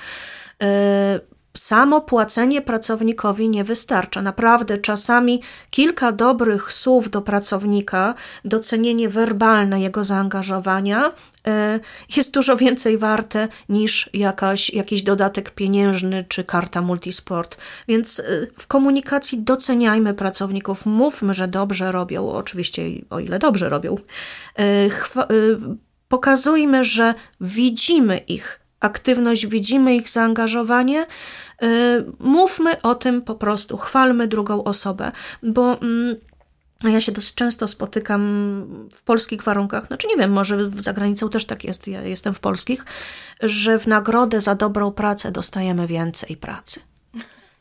Yy, 0.60 1.35
samo 1.56 2.00
płacenie 2.00 2.62
pracownikowi 2.62 3.48
nie 3.48 3.64
wystarcza. 3.64 4.22
Naprawdę 4.22 4.78
czasami 4.78 5.42
kilka 5.70 6.12
dobrych 6.12 6.72
słów 6.72 7.10
do 7.10 7.22
pracownika, 7.22 8.14
docenienie 8.44 9.08
werbalne 9.08 9.80
jego 9.80 10.04
zaangażowania 10.04 11.12
e, 11.46 11.80
jest 12.16 12.30
dużo 12.30 12.56
więcej 12.56 12.98
warte 12.98 13.48
niż 13.68 14.10
jakaś, 14.12 14.70
jakiś 14.70 15.02
dodatek 15.02 15.50
pieniężny 15.50 16.24
czy 16.28 16.44
karta 16.44 16.82
multisport. 16.82 17.56
Więc 17.88 18.20
e, 18.20 18.24
w 18.58 18.66
komunikacji 18.66 19.42
doceniajmy 19.42 20.14
pracowników, 20.14 20.86
mówmy, 20.86 21.34
że 21.34 21.48
dobrze 21.48 21.92
robią, 21.92 22.28
oczywiście 22.28 22.82
o 23.10 23.20
ile 23.20 23.38
dobrze 23.38 23.68
robią. 23.68 23.96
E, 24.58 24.64
Pokazujmy, 26.08 26.84
że 26.84 27.14
widzimy 27.40 28.18
ich 28.18 28.60
aktywność, 28.86 29.46
widzimy 29.46 29.96
ich 29.96 30.08
zaangażowanie. 30.08 31.06
Y, 31.62 31.66
mówmy 32.18 32.82
o 32.82 32.94
tym 32.94 33.22
po 33.22 33.34
prostu, 33.34 33.76
chwalmy 33.76 34.26
drugą 34.26 34.64
osobę, 34.64 35.12
bo. 35.42 35.80
Mm, 35.80 36.16
ja 36.84 37.00
się 37.00 37.12
dosyć 37.12 37.34
często 37.34 37.68
spotykam 37.68 38.20
w 38.92 39.02
polskich 39.02 39.42
warunkach, 39.42 39.86
znaczy 39.86 40.06
nie 40.08 40.16
wiem, 40.16 40.32
może 40.32 40.70
za 40.70 40.92
granicą 40.92 41.28
też 41.28 41.44
tak 41.44 41.64
jest, 41.64 41.88
ja 41.88 42.02
jestem 42.02 42.34
w 42.34 42.40
polskich, 42.40 42.84
że 43.40 43.78
w 43.78 43.86
nagrodę 43.86 44.40
za 44.40 44.54
dobrą 44.54 44.92
pracę 44.92 45.32
dostajemy 45.32 45.86
więcej 45.86 46.36
pracy. 46.36 46.80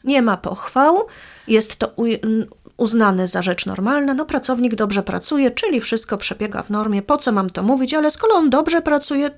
Nie 0.04 0.22
ma 0.22 0.38
pochwał, 0.38 1.08
jest 1.47 1.76
to 1.76 1.93
uznany 2.78 3.28
za 3.28 3.42
rzecz 3.42 3.66
normalna, 3.66 4.14
no 4.14 4.26
pracownik 4.26 4.76
dobrze 4.76 5.04
pracuje, 5.04 5.52
czyli 5.52 5.82
wszystko 5.82 6.18
przebiega 6.18 6.64
w 6.64 6.70
normie, 6.70 7.02
po 7.02 7.18
co 7.18 7.32
mam 7.32 7.50
to 7.50 7.64
mówić, 7.64 7.94
ale 7.94 8.12
skoro 8.12 8.36
on 8.36 8.50
dobrze 8.50 8.82
pracuje, 8.82 9.32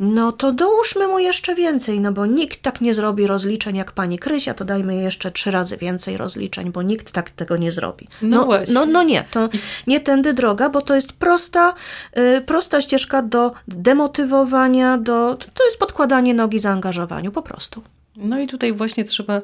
no 0.00 0.32
to 0.32 0.52
dołóżmy 0.52 1.08
mu 1.08 1.18
jeszcze 1.18 1.54
więcej, 1.54 2.00
no 2.00 2.12
bo 2.12 2.26
nikt 2.26 2.62
tak 2.62 2.80
nie 2.80 2.94
zrobi 2.94 3.26
rozliczeń 3.26 3.76
jak 3.76 3.92
pani 3.92 4.18
Krysia, 4.18 4.54
to 4.54 4.64
dajmy 4.64 4.96
jeszcze 4.96 5.30
trzy 5.30 5.50
razy 5.50 5.76
więcej 5.76 6.16
rozliczeń, 6.16 6.72
bo 6.72 6.82
nikt 6.82 7.12
tak 7.12 7.30
tego 7.30 7.56
nie 7.56 7.72
zrobi. 7.72 8.08
No, 8.22 8.36
no 8.36 8.44
właśnie. 8.44 8.74
No, 8.74 8.86
no 8.86 9.02
nie, 9.02 9.24
to 9.30 9.48
nie 9.86 10.00
tędy 10.00 10.34
droga, 10.34 10.68
bo 10.68 10.80
to 10.80 10.94
jest 10.94 11.12
prosta, 11.12 11.74
yy, 12.16 12.40
prosta 12.40 12.80
ścieżka 12.80 13.22
do 13.22 13.52
demotywowania, 13.68 14.98
do, 14.98 15.36
to 15.54 15.64
jest 15.64 15.78
podkładanie 15.78 16.34
nogi 16.34 16.58
zaangażowaniu, 16.58 17.32
po 17.32 17.42
prostu. 17.42 17.82
No 18.16 18.40
i 18.40 18.46
tutaj 18.46 18.72
właśnie 18.72 19.04
trzeba 19.04 19.36
e, 19.36 19.42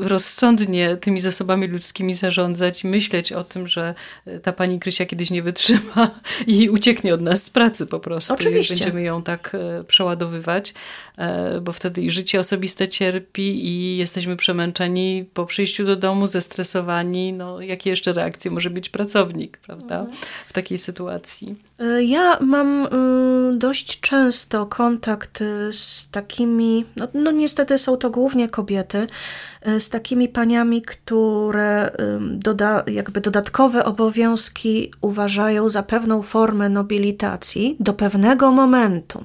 rozsądnie 0.00 0.96
tymi 0.96 1.20
zasobami 1.20 1.66
ludzkimi 1.66 2.14
zarządzać 2.14 2.84
i 2.84 2.86
myśleć 2.86 3.32
o 3.32 3.44
tym, 3.44 3.66
że 3.66 3.94
e, 4.26 4.40
ta 4.40 4.52
pani 4.52 4.80
Krysia 4.80 5.06
kiedyś 5.06 5.30
nie 5.30 5.42
wytrzyma 5.42 6.20
i 6.46 6.70
ucieknie 6.70 7.14
od 7.14 7.20
nas 7.20 7.42
z 7.42 7.50
pracy 7.50 7.86
po 7.86 8.00
prostu. 8.00 8.34
Oczywiście. 8.34 8.74
Będziemy 8.74 9.02
ją 9.02 9.22
tak 9.22 9.54
e, 9.54 9.84
przeładowywać, 9.84 10.74
bo 11.62 11.72
wtedy 11.72 12.02
i 12.02 12.10
życie 12.10 12.40
osobiste 12.40 12.88
cierpi 12.88 13.66
i 13.66 13.96
jesteśmy 13.96 14.36
przemęczeni 14.36 15.24
po 15.34 15.46
przyjściu 15.46 15.84
do 15.84 15.96
domu, 15.96 16.26
zestresowani. 16.26 17.32
No, 17.32 17.60
jakie 17.60 17.90
jeszcze 17.90 18.12
reakcje 18.12 18.50
może 18.50 18.70
mieć 18.70 18.88
pracownik, 18.88 19.58
prawda, 19.58 20.00
mhm. 20.00 20.16
w 20.46 20.52
takiej 20.52 20.78
sytuacji? 20.78 21.56
Ja 22.00 22.38
mam 22.40 22.88
dość 23.54 24.00
często 24.00 24.66
kontakt 24.66 25.38
z 25.72 26.10
takimi, 26.10 26.84
no, 26.96 27.08
no 27.14 27.30
niestety 27.30 27.78
są 27.78 27.96
to 27.96 28.10
głównie 28.10 28.48
kobiety, 28.48 29.06
y, 29.68 29.80
z 29.80 29.88
takimi 29.88 30.28
paniami, 30.28 30.82
które 30.82 31.90
doda, 32.20 32.84
jakby 32.86 33.20
dodatkowe 33.20 33.84
obowiązki 33.84 34.92
uważają 35.00 35.68
za 35.68 35.82
pewną 35.82 36.22
formę 36.22 36.68
nobilitacji 36.68 37.76
do 37.80 37.92
pewnego 37.92 38.52
momentu. 38.52 39.24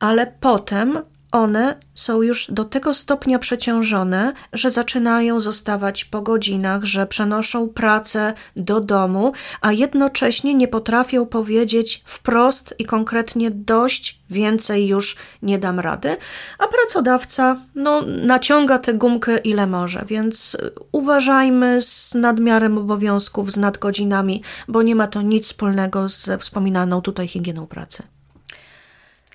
Ale 0.00 0.32
potem 0.40 0.98
one 1.34 1.76
są 1.94 2.22
już 2.22 2.46
do 2.50 2.64
tego 2.64 2.94
stopnia 2.94 3.38
przeciążone, 3.38 4.32
że 4.52 4.70
zaczynają 4.70 5.40
zostawać 5.40 6.04
po 6.04 6.22
godzinach, 6.22 6.84
że 6.84 7.06
przenoszą 7.06 7.68
pracę 7.68 8.32
do 8.56 8.80
domu, 8.80 9.32
a 9.60 9.72
jednocześnie 9.72 10.54
nie 10.54 10.68
potrafią 10.68 11.26
powiedzieć 11.26 12.02
wprost 12.06 12.74
i 12.78 12.84
konkretnie 12.84 13.50
dość, 13.50 14.20
więcej 14.30 14.86
już 14.86 15.16
nie 15.42 15.58
dam 15.58 15.80
rady, 15.80 16.16
a 16.58 16.66
pracodawca 16.66 17.60
no, 17.74 18.02
naciąga 18.02 18.78
tę 18.78 18.94
gumkę 18.94 19.38
ile 19.38 19.66
może, 19.66 20.04
więc 20.08 20.56
uważajmy 20.92 21.82
z 21.82 22.14
nadmiarem 22.14 22.78
obowiązków, 22.78 23.52
z 23.52 23.56
nadgodzinami, 23.56 24.42
bo 24.68 24.82
nie 24.82 24.94
ma 24.94 25.06
to 25.06 25.22
nic 25.22 25.46
wspólnego 25.46 26.08
ze 26.08 26.38
wspominaną 26.38 27.00
tutaj 27.00 27.28
higieną 27.28 27.66
pracy. 27.66 28.13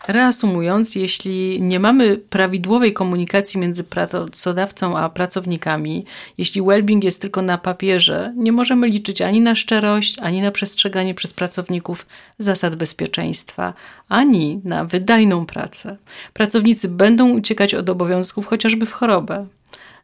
Reasumując, 0.07 0.95
jeśli 0.95 1.61
nie 1.61 1.79
mamy 1.79 2.17
prawidłowej 2.17 2.93
komunikacji 2.93 3.59
między 3.59 3.83
pracodawcą 3.83 4.97
a 4.97 5.09
pracownikami, 5.09 6.05
jeśli 6.37 6.61
well-being 6.61 7.03
jest 7.03 7.21
tylko 7.21 7.41
na 7.41 7.57
papierze, 7.57 8.33
nie 8.37 8.51
możemy 8.51 8.87
liczyć 8.87 9.21
ani 9.21 9.41
na 9.41 9.55
szczerość, 9.55 10.19
ani 10.19 10.41
na 10.41 10.51
przestrzeganie 10.51 11.13
przez 11.13 11.33
pracowników 11.33 12.05
zasad 12.37 12.75
bezpieczeństwa, 12.75 13.73
ani 14.09 14.61
na 14.63 14.85
wydajną 14.85 15.45
pracę. 15.45 15.97
Pracownicy 16.33 16.89
będą 16.89 17.29
uciekać 17.29 17.73
od 17.73 17.89
obowiązków 17.89 18.45
chociażby 18.45 18.85
w 18.85 18.91
chorobę. 18.91 19.47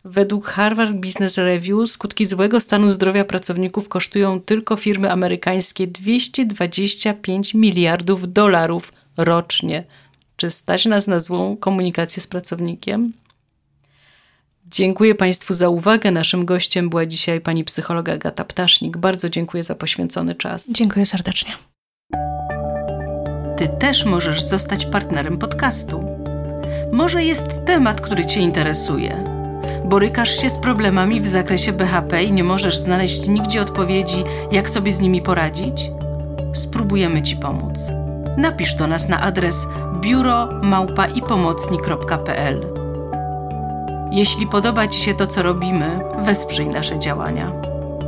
Według 0.05 0.45
Harvard 0.45 0.95
Business 0.95 1.37
Review 1.37 1.89
skutki 1.89 2.25
złego 2.25 2.59
stanu 2.59 2.91
zdrowia 2.91 3.25
pracowników 3.25 3.89
kosztują 3.89 4.41
tylko 4.41 4.75
firmy 4.75 5.11
amerykańskie 5.11 5.87
225 5.87 7.53
miliardów 7.53 8.33
dolarów 8.33 8.91
rocznie. 9.17 9.83
Czy 10.35 10.51
stać 10.51 10.85
nas 10.85 11.07
na 11.07 11.19
złą 11.19 11.57
komunikację 11.57 12.23
z 12.23 12.27
pracownikiem? 12.27 13.13
Dziękuję 14.67 15.15
Państwu 15.15 15.53
za 15.53 15.69
uwagę. 15.69 16.11
Naszym 16.11 16.45
gościem 16.45 16.89
była 16.89 17.05
dzisiaj 17.05 17.41
pani 17.41 17.63
psychologa 17.63 18.13
Agata 18.13 18.45
Ptasznik. 18.45 18.97
Bardzo 18.97 19.29
dziękuję 19.29 19.63
za 19.63 19.75
poświęcony 19.75 20.35
czas. 20.35 20.67
Dziękuję 20.69 21.05
serdecznie. 21.05 21.51
Ty 23.57 23.67
też 23.67 24.05
możesz 24.05 24.43
zostać 24.43 24.85
partnerem 24.85 25.37
podcastu. 25.37 26.05
Może 26.91 27.23
jest 27.23 27.65
temat, 27.65 28.01
który 28.01 28.25
Cię 28.25 28.39
interesuje. 28.39 29.35
Borykasz 29.85 30.41
się 30.41 30.49
z 30.49 30.57
problemami 30.57 31.21
w 31.21 31.27
zakresie 31.27 31.73
BHP 31.73 32.23
i 32.23 32.31
nie 32.31 32.43
możesz 32.43 32.77
znaleźć 32.77 33.27
nigdzie 33.27 33.61
odpowiedzi, 33.61 34.23
jak 34.51 34.69
sobie 34.69 34.91
z 34.91 34.99
nimi 34.99 35.21
poradzić? 35.21 35.91
Spróbujemy 36.53 37.21
Ci 37.21 37.35
pomóc 37.35 38.04
napisz 38.37 38.75
do 38.75 38.87
nas 38.87 39.07
na 39.07 39.21
adres 39.21 39.67
biuromałpaipomocni.pl. 40.01 42.67
Jeśli 44.11 44.47
podoba 44.47 44.87
Ci 44.87 44.99
się 44.99 45.13
to, 45.13 45.27
co 45.27 45.43
robimy, 45.43 45.99
wesprzyj 46.19 46.67
nasze 46.67 46.99
działania. 46.99 47.51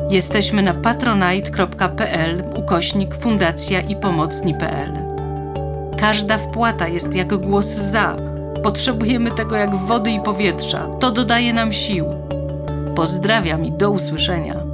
Jesteśmy 0.10 0.62
na 0.62 0.74
patronite.pl 0.74 2.44
ukośnik 2.56 3.16
fundacja 3.16 3.82
i 3.82 3.96
pomocni.pl. 3.96 4.94
Każda 5.98 6.38
wpłata 6.38 6.88
jest 6.88 7.16
jak 7.16 7.38
głos 7.38 7.66
za. 7.66 8.18
Potrzebujemy 8.64 9.32
tego 9.32 9.56
jak 9.56 9.76
wody 9.76 10.12
i 10.12 10.22
powietrza. 10.22 10.88
To 11.00 11.12
dodaje 11.12 11.54
nam 11.54 11.74
sił. 11.74 12.06
Pozdrawiam 12.96 13.66
i 13.66 13.72
do 13.72 13.92
usłyszenia. 13.92 14.67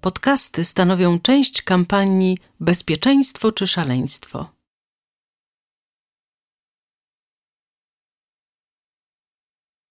Podcasty 0.00 0.64
stanowią 0.64 1.20
część 1.20 1.62
kampanii 1.62 2.38
Bezpieczeństwo 2.60 3.52
czy 3.52 3.66
szaleństwo. 3.66 4.59